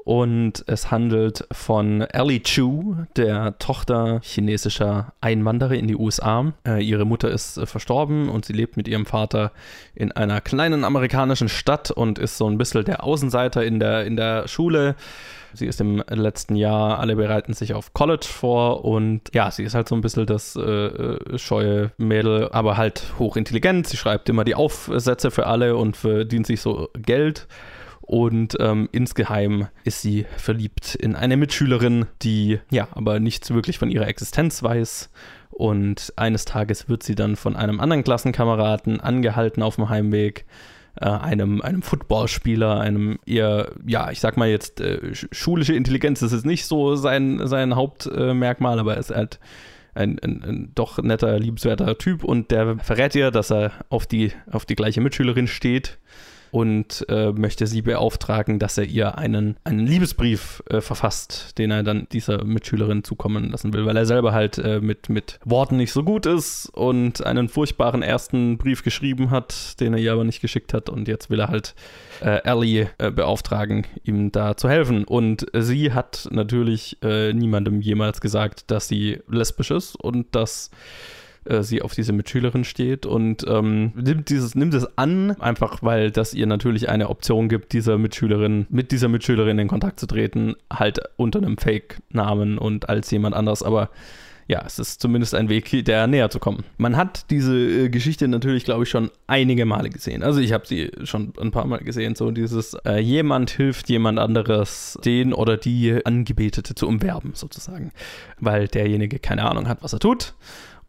Und 0.05 0.63
es 0.67 0.91
handelt 0.91 1.47
von 1.51 2.01
Ellie 2.01 2.39
Chu, 2.43 2.95
der 3.15 3.57
Tochter 3.57 4.19
chinesischer 4.21 5.13
Einwanderer 5.19 5.73
in 5.73 5.87
die 5.87 5.95
USA. 5.95 6.53
Äh, 6.63 6.83
ihre 6.85 7.05
Mutter 7.05 7.31
ist 7.31 7.57
äh, 7.57 7.65
verstorben 7.65 8.29
und 8.29 8.45
sie 8.45 8.53
lebt 8.53 8.77
mit 8.77 8.87
ihrem 8.87 9.07
Vater 9.07 9.51
in 9.95 10.11
einer 10.11 10.41
kleinen 10.41 10.83
amerikanischen 10.83 11.49
Stadt 11.49 11.89
und 11.89 12.19
ist 12.19 12.37
so 12.37 12.47
ein 12.47 12.59
bisschen 12.59 12.85
der 12.85 13.03
Außenseiter 13.03 13.65
in 13.65 13.79
der, 13.79 14.05
in 14.05 14.15
der 14.15 14.47
Schule. 14.47 14.95
Sie 15.53 15.65
ist 15.65 15.81
im 15.81 16.03
letzten 16.07 16.55
Jahr, 16.55 16.99
alle 16.99 17.15
bereiten 17.15 17.53
sich 17.53 17.73
auf 17.73 17.93
College 17.93 18.27
vor 18.29 18.85
und 18.85 19.21
ja, 19.33 19.49
sie 19.49 19.63
ist 19.63 19.73
halt 19.73 19.89
so 19.89 19.95
ein 19.95 20.01
bisschen 20.01 20.27
das 20.27 20.55
äh, 20.55 20.61
äh 20.61 21.37
scheue 21.39 21.91
Mädel, 21.97 22.49
aber 22.51 22.77
halt 22.77 23.01
hochintelligent. 23.17 23.87
Sie 23.87 23.97
schreibt 23.97 24.29
immer 24.29 24.43
die 24.43 24.53
Aufsätze 24.53 25.31
für 25.31 25.47
alle 25.47 25.75
und 25.77 25.97
verdient 25.97 26.45
sich 26.45 26.61
so 26.61 26.89
Geld. 26.93 27.47
Und 28.05 28.55
ähm, 28.59 28.87
insgeheim 28.91 29.67
ist 29.83 30.01
sie 30.01 30.27
verliebt 30.37 30.93
in 30.93 31.15
eine 31.15 31.37
Mitschülerin, 31.37 32.05
die 32.21 32.59
ja 32.69 32.87
aber 32.91 33.19
nichts 33.19 33.51
wirklich 33.51 33.79
von 33.79 33.89
ihrer 33.89 34.07
Existenz 34.07 34.61
weiß. 34.61 35.09
Und 35.49 36.13
eines 36.15 36.45
Tages 36.45 36.87
wird 36.87 37.01
sie 37.01 37.15
dann 37.15 37.35
von 37.35 37.55
einem 37.55 37.79
anderen 37.79 38.03
Klassenkameraden 38.03 38.99
angehalten 38.99 39.63
auf 39.63 39.77
dem 39.77 39.89
Heimweg, 39.89 40.45
äh, 41.01 41.05
einem, 41.07 41.61
einem 41.61 41.81
Footballspieler, 41.81 42.79
einem 42.79 43.17
eher, 43.25 43.71
ja, 43.87 44.11
ich 44.11 44.19
sag 44.19 44.37
mal 44.37 44.49
jetzt, 44.49 44.81
äh, 44.81 44.99
schulische 45.13 45.73
Intelligenz 45.73 46.19
das 46.19 46.31
ist 46.31 46.45
nicht 46.45 46.65
so 46.67 46.95
sein, 46.95 47.41
sein 47.47 47.75
Hauptmerkmal, 47.75 48.79
aber 48.79 48.93
er 48.93 48.99
ist 48.99 49.11
halt 49.11 49.39
ein, 49.95 50.19
ein, 50.19 50.43
ein, 50.43 50.71
doch 50.75 51.01
netter, 51.01 51.39
liebenswerter 51.39 51.97
Typ 51.97 52.23
und 52.23 52.51
der 52.51 52.77
verrät 52.79 53.15
ihr, 53.15 53.31
dass 53.31 53.51
er 53.51 53.71
auf 53.89 54.05
die, 54.05 54.31
auf 54.51 54.65
die 54.65 54.75
gleiche 54.75 55.01
Mitschülerin 55.01 55.47
steht 55.47 55.97
und 56.55 57.05
äh, 57.09 57.33
möchte 57.33 57.67
sie 57.67 57.81
beauftragen, 57.81 58.59
dass 58.59 58.77
er 58.77 58.85
ihr 58.85 59.17
einen, 59.17 59.57
einen 59.65 59.85
Liebesbrief 59.85 60.63
äh, 60.69 60.79
verfasst, 60.79 61.57
den 61.57 61.69
er 61.69 61.83
dann 61.83 62.07
dieser 62.13 62.45
Mitschülerin 62.45 63.03
zukommen 63.03 63.51
lassen 63.51 63.73
will, 63.73 63.85
weil 63.85 63.97
er 63.97 64.05
selber 64.05 64.31
halt 64.31 64.57
äh, 64.57 64.79
mit, 64.79 65.09
mit 65.09 65.37
Worten 65.43 65.75
nicht 65.75 65.91
so 65.91 66.01
gut 66.01 66.25
ist 66.25 66.69
und 66.69 67.25
einen 67.25 67.49
furchtbaren 67.49 68.01
ersten 68.01 68.57
Brief 68.57 68.83
geschrieben 68.83 69.31
hat, 69.31 69.81
den 69.81 69.95
er 69.95 69.99
ihr 69.99 70.13
aber 70.13 70.23
nicht 70.23 70.39
geschickt 70.39 70.73
hat 70.73 70.89
und 70.89 71.09
jetzt 71.09 71.29
will 71.29 71.41
er 71.41 71.49
halt 71.49 71.75
äh, 72.21 72.41
Ellie 72.45 72.89
äh, 72.99 73.11
beauftragen, 73.11 73.85
ihm 74.05 74.31
da 74.31 74.55
zu 74.55 74.69
helfen. 74.69 75.03
Und 75.03 75.45
sie 75.53 75.91
hat 75.91 76.29
natürlich 76.31 76.97
äh, 77.03 77.33
niemandem 77.33 77.81
jemals 77.81 78.21
gesagt, 78.21 78.71
dass 78.71 78.87
sie 78.87 79.19
lesbisch 79.27 79.71
ist 79.71 79.97
und 79.97 80.33
dass 80.33 80.71
äh, 81.45 81.63
sie 81.63 81.81
auf 81.81 81.93
diese 81.93 82.13
Mitschülerin 82.13 82.63
steht 82.63 83.05
und 83.05 83.45
ähm, 83.47 83.93
nimmt, 83.95 84.29
dieses, 84.29 84.55
nimmt 84.55 84.73
es 84.73 84.97
an, 84.97 85.31
einfach 85.39 85.83
weil 85.83 86.11
das 86.11 86.33
ihr 86.33 86.47
natürlich 86.47 86.89
eine 86.89 87.09
Option 87.09 87.49
gibt, 87.49 87.73
dieser 87.73 87.97
Mitschülerin, 87.97 88.67
mit 88.69 88.91
dieser 88.91 89.07
Mitschülerin 89.07 89.59
in 89.59 89.67
Kontakt 89.67 89.99
zu 89.99 90.07
treten, 90.07 90.55
halt 90.71 90.99
unter 91.17 91.39
einem 91.39 91.57
Fake-Namen 91.57 92.57
und 92.57 92.89
als 92.89 93.11
jemand 93.11 93.35
anders, 93.35 93.63
aber 93.63 93.89
ja, 94.47 94.63
es 94.65 94.77
ist 94.77 95.01
zumindest 95.01 95.33
ein 95.33 95.49
Weg, 95.49 95.85
der 95.85 96.05
näher 96.05 96.29
zu 96.29 96.39
kommen. 96.39 96.63
Man 96.77 96.97
hat 96.97 97.31
diese 97.31 97.55
äh, 97.55 97.89
Geschichte 97.89 98.27
natürlich, 98.27 98.63
glaube 98.63 98.83
ich, 98.83 98.89
schon 98.89 99.09
einige 99.25 99.65
Male 99.65 99.89
gesehen. 99.89 100.21
Also 100.21 100.39
ich 100.39 100.53
habe 100.53 100.67
sie 100.67 100.91
schon 101.03 101.33
ein 101.41 101.49
paar 101.49 101.65
Mal 101.65 101.79
gesehen. 101.79 102.13
So 102.15 102.29
dieses, 102.29 102.75
äh, 102.85 102.99
jemand 102.99 103.49
hilft 103.49 103.89
jemand 103.89 104.19
anderes, 104.19 104.99
den 105.03 105.33
oder 105.33 105.57
die 105.57 105.99
Angebetete 106.05 106.75
zu 106.75 106.87
umwerben, 106.87 107.31
sozusagen. 107.33 107.91
Weil 108.39 108.67
derjenige 108.67 109.17
keine 109.17 109.49
Ahnung 109.49 109.67
hat, 109.67 109.81
was 109.81 109.93
er 109.93 109.99
tut. 109.99 110.35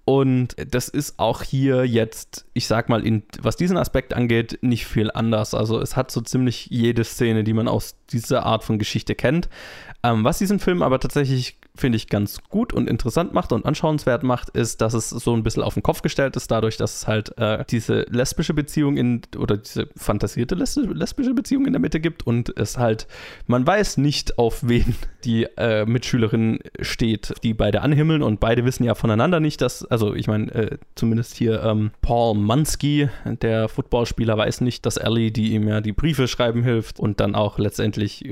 Und 0.09 0.55
das 0.73 0.89
ist 0.89 1.19
auch 1.19 1.43
hier 1.43 1.85
jetzt, 1.85 2.47
ich 2.55 2.69
sag 2.69 2.89
mal, 2.89 3.05
in, 3.05 3.25
was 3.43 3.57
diesen 3.57 3.77
Aspekt 3.77 4.15
angeht, 4.15 4.61
nicht 4.63 4.87
viel 4.87 5.11
anders. 5.11 5.53
Also 5.53 5.81
es 5.81 5.97
hat 5.97 6.13
so 6.13 6.21
ziemlich 6.21 6.67
jede 6.67 7.03
Szene, 7.03 7.43
die 7.43 7.53
man 7.53 7.67
aus 7.67 7.97
dieser 8.13 8.47
Art 8.47 8.63
von 8.63 8.79
Geschichte 8.79 9.17
kennt. 9.17 9.49
Ähm, 10.05 10.23
was 10.23 10.39
diesen 10.39 10.61
Film 10.61 10.83
aber 10.83 11.01
tatsächlich 11.01 11.59
finde 11.77 11.97
ich, 11.97 12.09
ganz 12.09 12.41
gut 12.49 12.73
und 12.73 12.89
interessant 12.89 13.33
macht 13.33 13.53
und 13.53 13.65
anschauenswert 13.65 14.23
macht, 14.23 14.51
ist, 14.51 14.81
dass 14.81 14.95
es 14.95 15.11
so 15.11 15.35
ein 15.35 15.43
bisschen 15.43 15.63
auf 15.63 15.75
den 15.75 15.83
Kopf 15.83 16.03
gestellt 16.03 16.37
ist, 16.37 16.51
dadurch, 16.51 16.77
dass 16.77 16.97
es 16.97 17.07
halt 17.07 17.37
äh, 17.39 17.65
diese 17.69 18.07
lesbische 18.11 18.55
Beziehung 18.55 18.97
in 18.97 19.23
oder 19.37 19.57
diese 19.57 19.89
fantasierte 19.97 20.55
lesbische 20.55 21.35
Beziehung 21.35 21.67
in 21.67 21.73
der 21.73 21.81
Mitte 21.81 22.01
gibt 22.01 22.27
und 22.27 22.57
es 22.59 22.79
halt, 22.79 23.07
man 23.47 23.67
weiß 23.67 23.99
nicht, 23.99 24.39
auf 24.39 24.67
wen 24.67 24.95
die 25.25 25.45
äh, 25.57 25.85
Mitschülerin 25.87 26.61
steht, 26.81 27.35
die 27.43 27.55
beide 27.55 27.83
anhimmeln 27.83 28.23
und 28.23 28.41
beide 28.41 28.65
wissen 28.65 28.85
ja 28.85 28.95
voneinander 28.95 29.41
nicht, 29.41 29.61
dass, 29.61 29.87
also 29.97 30.15
ich 30.15 30.29
meine, 30.29 30.53
äh, 30.55 30.79
zumindest 30.95 31.37
hier 31.37 31.63
ähm, 31.63 31.91
Paul 32.01 32.37
Mansky, 32.37 33.09
der 33.25 33.69
Footballspieler, 33.69 34.37
weiß 34.37 34.61
nicht, 34.61 34.87
dass 34.87 34.97
Ellie, 34.97 35.31
die 35.31 35.53
ihm 35.53 35.69
ja 35.69 35.81
die 35.81 35.93
Briefe 35.93 36.29
schreiben 36.29 36.63
hilft 36.63 37.01
und 37.01 37.21
dann 37.21 37.35
auch 37.35 37.59
letztendlich 37.59 38.25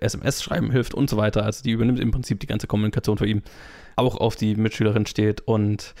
SMS 0.00 0.40
äh, 0.40 0.42
schreiben 0.42 0.70
hilft 0.70 0.94
und 0.94 1.08
so 1.08 1.16
weiter. 1.16 1.44
Also 1.44 1.62
die 1.62 1.70
übernimmt 1.70 2.00
im 2.00 2.10
Prinzip 2.10 2.40
die 2.40 2.46
ganze 2.46 2.66
Kommunikation 2.66 2.92
Kommunikation 2.92 3.18
für 3.18 3.26
ihn 3.26 3.42
auch 3.96 4.16
auf 4.16 4.36
die 4.36 4.56
Mitschülerin 4.56 5.06
steht 5.06 5.42
und 5.42 5.94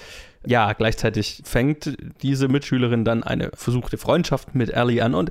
ja, 0.44 0.72
gleichzeitig 0.72 1.42
fängt 1.44 1.96
diese 2.22 2.48
Mitschülerin 2.48 3.04
dann 3.04 3.22
eine 3.22 3.50
versuchte 3.54 3.96
Freundschaft 3.96 4.56
mit 4.56 4.70
Ellie 4.70 5.04
an 5.04 5.14
und 5.14 5.30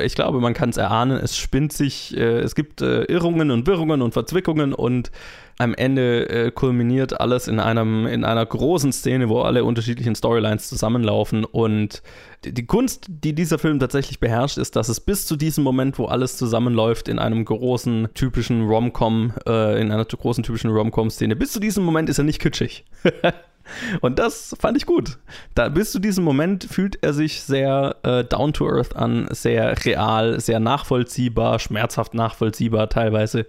ich 0.00 0.14
glaube, 0.14 0.38
man 0.38 0.54
kann 0.54 0.68
es 0.68 0.76
erahnen, 0.76 1.18
es 1.18 1.36
spinnt 1.36 1.72
sich, 1.72 2.16
äh, 2.16 2.38
es 2.40 2.54
gibt 2.54 2.80
äh, 2.80 3.02
Irrungen 3.04 3.50
und 3.50 3.66
Wirrungen 3.66 4.00
und 4.00 4.12
Verzwickungen 4.12 4.72
und 4.72 5.10
am 5.58 5.74
Ende 5.74 6.28
äh, 6.28 6.50
kulminiert 6.50 7.20
alles 7.20 7.48
in 7.48 7.60
einem 7.60 8.06
in 8.06 8.24
einer 8.24 8.44
großen 8.44 8.92
Szene, 8.92 9.28
wo 9.28 9.42
alle 9.42 9.64
unterschiedlichen 9.64 10.14
Storylines 10.14 10.68
zusammenlaufen 10.68 11.44
und 11.44 12.02
die, 12.44 12.66
Kunst, 12.66 13.06
die 13.08 13.34
dieser 13.34 13.58
Film 13.58 13.78
tatsächlich 13.78 14.20
beherrscht, 14.20 14.58
ist, 14.58 14.76
dass 14.76 14.88
es 14.88 15.00
bis 15.00 15.26
zu 15.26 15.36
diesem 15.36 15.64
Moment, 15.64 15.98
wo 15.98 16.06
alles 16.06 16.36
zusammenläuft, 16.36 17.08
in 17.08 17.18
einem 17.18 17.44
großen 17.44 18.08
typischen 18.14 18.66
Rom-Com, 18.66 19.32
äh, 19.46 19.80
in 19.80 19.90
einer 19.90 20.04
großen 20.04 20.44
typischen 20.44 20.70
Rom-Com-Szene, 20.70 21.36
bis 21.36 21.52
zu 21.52 21.60
diesem 21.60 21.84
Moment 21.84 22.10
ist 22.10 22.18
er 22.18 22.24
nicht 22.24 22.40
kitschig. 22.40 22.84
Und 24.00 24.18
das 24.18 24.54
fand 24.58 24.76
ich 24.76 24.86
gut. 24.86 25.18
Da, 25.54 25.68
bis 25.68 25.92
zu 25.92 25.98
diesem 25.98 26.24
Moment 26.24 26.64
fühlt 26.64 27.02
er 27.02 27.12
sich 27.12 27.42
sehr 27.42 27.96
äh, 28.02 28.24
down 28.24 28.52
to 28.52 28.68
earth 28.68 28.96
an, 28.96 29.26
sehr 29.30 29.84
real, 29.84 30.40
sehr 30.40 30.60
nachvollziehbar, 30.60 31.58
schmerzhaft 31.58 32.14
nachvollziehbar 32.14 32.88
teilweise. 32.88 33.46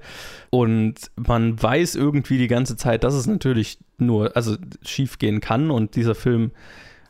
Und 0.49 0.95
man 1.15 1.61
weiß 1.61 1.95
irgendwie 1.95 2.37
die 2.37 2.47
ganze 2.47 2.75
Zeit, 2.75 3.03
dass 3.03 3.13
es 3.13 3.27
natürlich 3.27 3.77
nur, 3.97 4.35
also 4.35 4.55
schief 4.83 5.19
gehen 5.19 5.41
kann. 5.41 5.71
Und 5.71 5.95
dieser 5.95 6.15
Film 6.15 6.51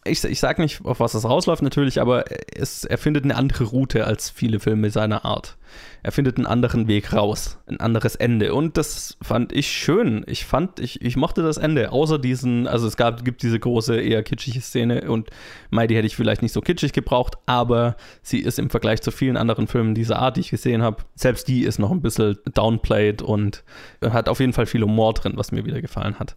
ich, 0.07 0.23
ich 0.23 0.39
sage 0.39 0.61
nicht, 0.61 0.85
auf 0.85 0.99
was 0.99 1.13
das 1.13 1.25
rausläuft 1.25 1.63
natürlich, 1.63 1.99
aber 1.99 2.25
es, 2.55 2.85
er 2.85 2.97
findet 2.97 3.23
eine 3.23 3.35
andere 3.35 3.63
Route 3.63 4.05
als 4.05 4.29
viele 4.29 4.59
Filme 4.59 4.91
seiner 4.91 5.25
Art. 5.25 5.57
Er 6.03 6.11
findet 6.11 6.37
einen 6.37 6.45
anderen 6.45 6.87
Weg 6.87 7.11
raus, 7.11 7.57
ein 7.65 7.79
anderes 7.79 8.15
Ende. 8.15 8.53
Und 8.53 8.77
das 8.77 9.17
fand 9.23 9.51
ich 9.51 9.67
schön. 9.67 10.23
Ich 10.27 10.45
fand, 10.45 10.79
ich, 10.79 11.01
ich 11.01 11.17
mochte 11.17 11.41
das 11.41 11.57
Ende, 11.57 11.91
außer 11.91 12.19
diesen, 12.19 12.67
also 12.67 12.85
es 12.87 12.97
gab, 12.97 13.25
gibt 13.25 13.41
diese 13.41 13.59
große, 13.59 13.99
eher 13.99 14.21
kitschige 14.21 14.61
Szene 14.61 15.09
und 15.09 15.31
Mighty 15.71 15.95
hätte 15.95 16.07
ich 16.07 16.15
vielleicht 16.15 16.43
nicht 16.43 16.53
so 16.53 16.61
kitschig 16.61 16.93
gebraucht, 16.93 17.35
aber 17.47 17.95
sie 18.21 18.39
ist 18.39 18.59
im 18.59 18.69
Vergleich 18.69 19.01
zu 19.01 19.09
vielen 19.09 19.37
anderen 19.37 19.67
Filmen 19.67 19.95
dieser 19.95 20.19
Art, 20.19 20.37
die 20.37 20.41
ich 20.41 20.51
gesehen 20.51 20.83
habe, 20.83 20.97
selbst 21.15 21.47
die 21.47 21.63
ist 21.63 21.79
noch 21.79 21.91
ein 21.91 22.01
bisschen 22.01 22.37
downplayed 22.53 23.23
und 23.23 23.63
hat 24.01 24.29
auf 24.29 24.39
jeden 24.39 24.53
Fall 24.53 24.67
viel 24.67 24.83
Humor 24.83 25.13
drin, 25.13 25.33
was 25.35 25.51
mir 25.51 25.65
wieder 25.65 25.81
gefallen 25.81 26.19
hat. 26.19 26.35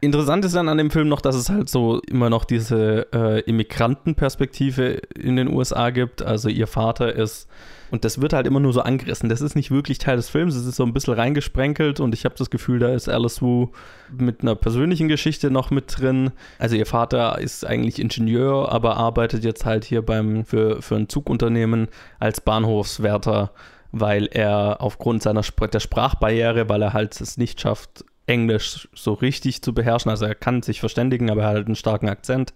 Interessant 0.00 0.44
ist 0.44 0.54
dann 0.54 0.68
an 0.68 0.78
dem 0.78 0.90
Film 0.90 1.08
noch, 1.08 1.20
dass 1.20 1.34
es 1.34 1.48
halt 1.48 1.70
so 1.70 2.00
immer 2.00 2.28
noch 2.28 2.44
diese 2.44 3.06
äh, 3.12 3.40
Immigrantenperspektive 3.40 5.00
in 5.18 5.36
den 5.36 5.48
USA 5.48 5.90
gibt. 5.90 6.20
Also 6.20 6.48
ihr 6.48 6.66
Vater 6.66 7.14
ist, 7.14 7.48
und 7.90 8.04
das 8.04 8.20
wird 8.20 8.34
halt 8.34 8.46
immer 8.46 8.60
nur 8.60 8.72
so 8.72 8.82
angerissen. 8.82 9.28
Das 9.28 9.40
ist 9.40 9.56
nicht 9.56 9.70
wirklich 9.70 9.98
Teil 9.98 10.16
des 10.16 10.28
Films, 10.28 10.56
es 10.56 10.66
ist 10.66 10.76
so 10.76 10.84
ein 10.84 10.92
bisschen 10.92 11.14
reingesprenkelt 11.14 12.00
und 12.00 12.12
ich 12.12 12.24
habe 12.26 12.34
das 12.36 12.50
Gefühl, 12.50 12.80
da 12.80 12.88
ist 12.88 13.08
Alice 13.08 13.40
Wu 13.40 13.68
mit 14.10 14.42
einer 14.42 14.54
persönlichen 14.54 15.08
Geschichte 15.08 15.50
noch 15.50 15.70
mit 15.70 15.98
drin. 15.98 16.32
Also 16.58 16.76
ihr 16.76 16.86
Vater 16.86 17.38
ist 17.38 17.64
eigentlich 17.64 17.98
Ingenieur, 17.98 18.70
aber 18.70 18.98
arbeitet 18.98 19.42
jetzt 19.42 19.64
halt 19.64 19.84
hier 19.84 20.02
beim, 20.02 20.44
für, 20.44 20.82
für 20.82 20.96
ein 20.96 21.08
Zugunternehmen 21.08 21.88
als 22.18 22.40
Bahnhofswärter 22.40 23.52
weil 23.96 24.26
er 24.32 24.78
aufgrund 24.80 25.22
seiner 25.22 25.42
der 25.42 25.78
Sprachbarriere, 25.78 26.68
weil 26.68 26.82
er 26.82 26.92
halt 26.92 27.20
es 27.20 27.36
nicht 27.36 27.60
schafft, 27.60 28.04
Englisch 28.26 28.88
so 28.94 29.12
richtig 29.12 29.62
zu 29.62 29.74
beherrschen. 29.74 30.10
Also 30.10 30.24
er 30.24 30.34
kann 30.34 30.62
sich 30.62 30.80
verständigen, 30.80 31.30
aber 31.30 31.42
er 31.42 31.48
hat 31.48 31.66
einen 31.66 31.76
starken 31.76 32.08
Akzent. 32.08 32.54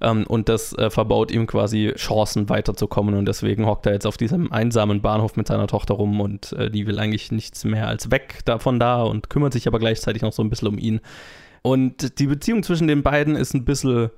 Ähm, 0.00 0.26
und 0.26 0.48
das 0.48 0.76
äh, 0.76 0.90
verbaut 0.90 1.30
ihm 1.30 1.46
quasi 1.46 1.92
Chancen 1.96 2.48
weiterzukommen. 2.48 3.14
Und 3.14 3.26
deswegen 3.26 3.66
hockt 3.66 3.86
er 3.86 3.92
jetzt 3.92 4.06
auf 4.06 4.16
diesem 4.16 4.52
einsamen 4.52 5.02
Bahnhof 5.02 5.36
mit 5.36 5.46
seiner 5.46 5.66
Tochter 5.66 5.94
rum 5.94 6.20
und 6.20 6.52
äh, 6.52 6.70
die 6.70 6.86
will 6.86 6.98
eigentlich 6.98 7.32
nichts 7.32 7.64
mehr 7.64 7.88
als 7.88 8.10
weg 8.10 8.40
davon 8.44 8.78
da 8.78 9.02
und 9.02 9.30
kümmert 9.30 9.52
sich 9.52 9.66
aber 9.66 9.78
gleichzeitig 9.78 10.22
noch 10.22 10.32
so 10.32 10.42
ein 10.42 10.50
bisschen 10.50 10.68
um 10.68 10.78
ihn. 10.78 11.00
Und 11.62 12.18
die 12.18 12.26
Beziehung 12.26 12.62
zwischen 12.62 12.88
den 12.88 13.02
beiden 13.02 13.36
ist 13.36 13.54
ein 13.54 13.64
bisschen 13.64 14.10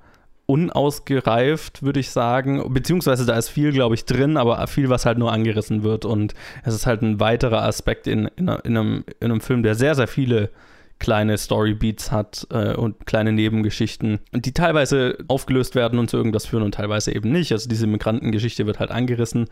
unausgereift, 0.47 1.83
würde 1.83 2.01
ich 2.01 2.11
sagen. 2.11 2.73
Beziehungsweise 2.73 3.27
da 3.27 3.37
ist 3.37 3.49
viel, 3.49 3.73
glaube 3.73 3.95
ich, 3.95 4.05
drin, 4.05 4.37
aber 4.37 4.65
viel, 4.67 4.89
was 4.89 5.07
halt 5.07 5.19
nur 5.19 5.33
angerissen 5.33 5.83
wird. 5.83 6.05
Und 6.05 6.35
es 6.65 6.75
ist 6.75 6.87
halt 6.87 7.03
ein 7.03 7.21
weiterer 7.21 7.63
Aspekt 7.63 8.07
in, 8.07 8.27
in, 8.37 8.49
in, 8.49 8.77
einem, 8.77 9.05
in 9.21 9.31
einem 9.31 9.41
Film, 9.41 9.63
der 9.63 9.75
sehr, 9.75 9.95
sehr 9.95 10.09
viele 10.09 10.51
kleine 10.99 11.37
Storybeats 11.37 12.11
hat 12.11 12.47
äh, 12.51 12.75
und 12.75 13.07
kleine 13.07 13.33
Nebengeschichten, 13.33 14.21
die 14.33 14.53
teilweise 14.53 15.19
aufgelöst 15.29 15.75
werden 15.75 15.99
und 15.99 16.09
zu 16.09 16.17
irgendwas 16.17 16.47
führen 16.47 16.63
und 16.63 16.75
teilweise 16.75 17.15
eben 17.15 17.31
nicht. 17.31 17.53
Also 17.53 17.69
diese 17.69 17.87
Migrantengeschichte 17.87 18.67
wird 18.67 18.81
halt 18.81 18.91
angerissen, 18.91 19.49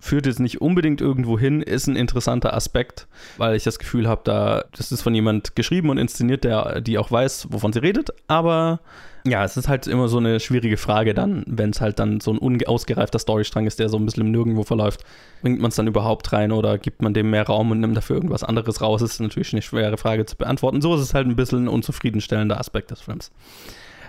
führt 0.00 0.26
jetzt 0.26 0.40
nicht 0.40 0.60
unbedingt 0.60 1.00
irgendwo 1.00 1.38
hin, 1.38 1.62
ist 1.62 1.86
ein 1.86 1.96
interessanter 1.96 2.54
Aspekt, 2.54 3.06
weil 3.36 3.56
ich 3.56 3.64
das 3.64 3.78
Gefühl 3.78 4.08
habe, 4.08 4.22
da 4.24 4.64
das 4.76 4.90
ist 4.90 5.02
von 5.02 5.14
jemand 5.14 5.54
geschrieben 5.54 5.90
und 5.90 5.98
inszeniert, 5.98 6.44
der 6.44 6.80
die 6.80 6.98
auch 6.98 7.10
weiß, 7.10 7.48
wovon 7.50 7.72
sie 7.72 7.80
redet, 7.82 8.10
aber 8.26 8.80
ja, 9.30 9.44
es 9.44 9.56
ist 9.56 9.68
halt 9.68 9.86
immer 9.86 10.08
so 10.08 10.18
eine 10.18 10.40
schwierige 10.40 10.76
Frage 10.76 11.14
dann, 11.14 11.44
wenn 11.46 11.70
es 11.70 11.80
halt 11.80 11.98
dann 11.98 12.20
so 12.20 12.32
ein 12.32 12.38
unausgereifter 12.38 13.18
Storystrang 13.18 13.66
ist, 13.66 13.78
der 13.78 13.88
so 13.88 13.96
ein 13.96 14.04
bisschen 14.04 14.26
im 14.26 14.32
Nirgendwo 14.32 14.64
verläuft. 14.64 15.04
Bringt 15.42 15.60
man 15.60 15.70
es 15.70 15.76
dann 15.76 15.86
überhaupt 15.86 16.32
rein 16.32 16.52
oder 16.52 16.78
gibt 16.78 17.02
man 17.02 17.14
dem 17.14 17.30
mehr 17.30 17.46
Raum 17.46 17.70
und 17.70 17.80
nimmt 17.80 17.96
dafür 17.96 18.16
irgendwas 18.16 18.44
anderes 18.44 18.80
raus? 18.80 19.00
Das 19.00 19.12
ist 19.12 19.20
natürlich 19.20 19.52
eine 19.52 19.62
schwere 19.62 19.96
Frage 19.96 20.26
zu 20.26 20.36
beantworten. 20.36 20.80
So 20.80 20.94
ist 20.94 21.00
es 21.00 21.14
halt 21.14 21.26
ein 21.26 21.36
bisschen 21.36 21.64
ein 21.64 21.68
unzufriedenstellender 21.68 22.58
Aspekt 22.58 22.90
des 22.90 23.00
Films. 23.00 23.30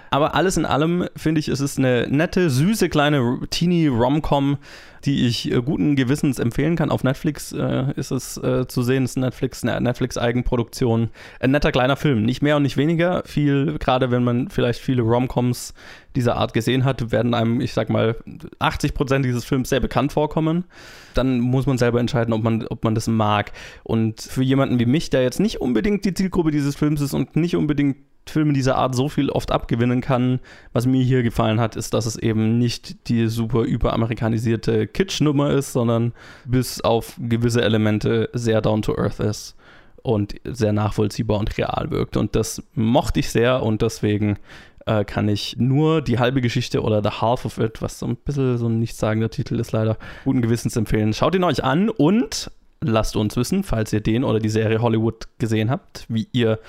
Aber 0.10 0.36
alles 0.36 0.58
in 0.58 0.66
allem 0.66 1.08
finde 1.16 1.40
ich, 1.40 1.48
es 1.48 1.60
ist 1.60 1.78
eine 1.78 2.08
nette, 2.10 2.50
süße 2.50 2.90
kleine 2.90 3.40
Teenie-Rom-Com, 3.50 4.58
die 5.06 5.28
ich 5.28 5.52
äh, 5.52 5.62
guten 5.62 5.96
Gewissens 5.96 6.40
empfehlen 6.40 6.76
kann. 6.76 6.92
Auf 6.92 7.04
Netflix 7.04 7.52
äh, 7.52 7.94
ist 7.96 8.12
es 8.12 8.38
äh, 8.38 8.68
zu 8.68 8.82
sehen, 8.82 9.04
es 9.04 9.12
ist 9.12 9.18
Netflix, 9.18 9.64
eine 9.64 9.80
Netflix-Eigenproduktion. 9.82 11.10
Ein 11.40 11.52
netter 11.52 11.72
kleiner 11.72 11.96
Film, 11.96 12.24
nicht 12.24 12.42
mehr 12.42 12.58
und 12.58 12.64
nicht 12.64 12.78
weniger. 12.78 13.24
Viel, 13.26 13.78
gerade 13.80 14.12
wenn 14.12 14.24
man 14.24 14.50
vielleicht 14.50 14.82
viele 14.82 15.04
Rom-Coms 15.04 15.74
dieser 16.16 16.36
Art 16.36 16.54
gesehen 16.54 16.86
hat, 16.86 17.12
werden 17.12 17.34
einem, 17.34 17.62
ich 17.62 17.74
sag 17.74 17.90
mal, 17.90 18.16
80 18.60 18.94
Prozent 18.94 19.26
dieses 19.26 19.46
Films 19.46 19.70
sehr 19.70 19.80
bekannt 19.80 20.12
vorkommen. 20.12 20.66
Dann 21.14 21.40
muss 21.40 21.66
man 21.66 21.78
selber 21.78 22.00
entscheiden, 22.00 22.34
ob 22.34 22.44
man, 22.44 22.66
ob 22.68 22.84
man 22.84 22.96
das 22.96 23.08
mag. 23.08 23.52
Und 23.84 24.22
für 24.22 24.44
jemanden 24.44 24.80
wie 24.80 24.86
mich, 24.86 25.10
der 25.10 25.22
jetzt 25.22 25.40
nicht 25.40 25.62
unbedingt 25.62 26.04
die 26.06 26.14
Zielgruppe 26.14 26.52
dieses 26.52 26.76
Films 26.76 27.02
ist 27.02 27.14
und 27.14 27.36
nicht 27.36 27.56
unbedingt 27.56 27.98
Filme 28.30 28.54
dieser 28.54 28.76
Art 28.76 28.96
so 28.96 29.10
viel 29.10 29.30
oft 29.30 29.52
abgewinnen 29.52 30.02
kann. 30.02 30.40
Was 30.74 30.86
mir 30.86 31.04
hier 31.04 31.24
gefallen 31.24 31.60
hat, 31.60 31.76
ist, 31.76 31.94
dass 31.94 32.06
es 32.06 32.16
eben 32.16 32.58
nicht 32.58 33.10
die 33.10 33.28
super 33.28 33.64
überamerikanisierte 33.64 34.88
Kitsch-Nummer 34.88 35.52
ist, 35.52 35.74
sondern 35.74 36.14
bis 36.46 36.82
auf 36.82 37.16
gewisse 37.20 37.62
Elemente 37.62 38.30
sehr 38.34 38.62
down 38.62 38.82
to 38.82 38.98
earth 38.98 39.20
ist 39.20 39.56
und 40.02 40.36
sehr 40.44 40.74
nachvollziehbar 40.74 41.40
und 41.40 41.58
real 41.58 41.92
wirkt. 41.92 42.18
Und 42.18 42.36
das 42.36 42.64
mochte 42.74 43.20
ich 43.20 43.30
sehr 43.30 43.64
und 43.64 43.82
deswegen 43.82 44.38
äh, 44.86 45.06
kann 45.06 45.28
ich 45.28 45.56
nur 45.58 46.02
die 46.02 46.20
halbe 46.20 46.42
Geschichte 46.42 46.82
oder 46.82 47.04
The 47.04 47.22
Half 47.22 47.46
of 47.46 47.58
It, 47.60 47.82
was 47.82 48.00
so 48.00 48.08
ein 48.08 48.16
bisschen 48.16 48.58
so 48.58 48.68
ein 48.68 48.80
nichtssagender 48.80 49.30
Titel 49.30 49.60
ist, 49.60 49.72
leider 49.72 49.98
guten 50.24 50.42
Gewissens 50.42 50.76
empfehlen. 50.76 51.14
Schaut 51.14 51.36
ihn 51.36 51.44
euch 51.44 51.64
an 51.64 51.90
und 51.90 52.52
lasst 52.82 53.16
uns 53.16 53.36
wissen, 53.36 53.64
falls 53.64 53.94
ihr 53.94 54.02
den 54.02 54.24
oder 54.24 54.40
die 54.40 54.50
Serie 54.50 54.82
Hollywood 54.82 55.28
gesehen 55.38 55.70
habt, 55.70 56.06
wie 56.08 56.28
ihr 56.32 56.60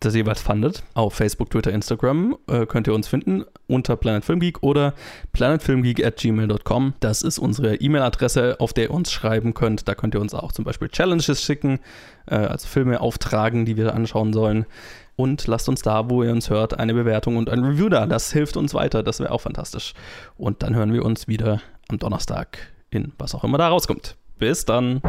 das 0.00 0.14
jeweils 0.14 0.40
fandet. 0.40 0.82
Auf 0.94 1.14
Facebook, 1.14 1.50
Twitter, 1.50 1.72
Instagram 1.72 2.36
äh, 2.48 2.66
könnt 2.66 2.86
ihr 2.86 2.94
uns 2.94 3.06
finden 3.06 3.44
unter 3.66 3.96
Planet 3.96 4.24
Film 4.24 4.40
Geek 4.40 4.62
oder 4.62 4.94
planetfilmgeek 5.32 6.04
at 6.04 6.16
gmail.com. 6.16 6.94
Das 7.00 7.22
ist 7.22 7.38
unsere 7.38 7.76
E-Mail-Adresse, 7.76 8.56
auf 8.58 8.72
der 8.72 8.84
ihr 8.84 8.90
uns 8.90 9.12
schreiben 9.12 9.54
könnt. 9.54 9.86
Da 9.86 9.94
könnt 9.94 10.14
ihr 10.14 10.20
uns 10.20 10.34
auch 10.34 10.52
zum 10.52 10.64
Beispiel 10.64 10.88
Challenges 10.88 11.42
schicken, 11.42 11.80
äh, 12.26 12.36
also 12.36 12.66
Filme 12.66 13.00
auftragen, 13.00 13.66
die 13.66 13.76
wir 13.76 13.94
anschauen 13.94 14.32
sollen. 14.32 14.66
Und 15.16 15.46
lasst 15.46 15.68
uns 15.68 15.82
da, 15.82 16.08
wo 16.08 16.22
ihr 16.22 16.32
uns 16.32 16.48
hört, 16.48 16.78
eine 16.78 16.94
Bewertung 16.94 17.36
und 17.36 17.50
ein 17.50 17.62
Review 17.62 17.90
da. 17.90 18.06
Das 18.06 18.32
hilft 18.32 18.56
uns 18.56 18.72
weiter. 18.72 19.02
Das 19.02 19.20
wäre 19.20 19.32
auch 19.32 19.42
fantastisch. 19.42 19.92
Und 20.38 20.62
dann 20.62 20.74
hören 20.74 20.94
wir 20.94 21.04
uns 21.04 21.28
wieder 21.28 21.60
am 21.88 21.98
Donnerstag 21.98 22.58
in 22.88 23.12
was 23.18 23.34
auch 23.34 23.44
immer 23.44 23.58
da 23.58 23.68
rauskommt. 23.68 24.16
Bis 24.38 24.64
dann. 24.64 25.02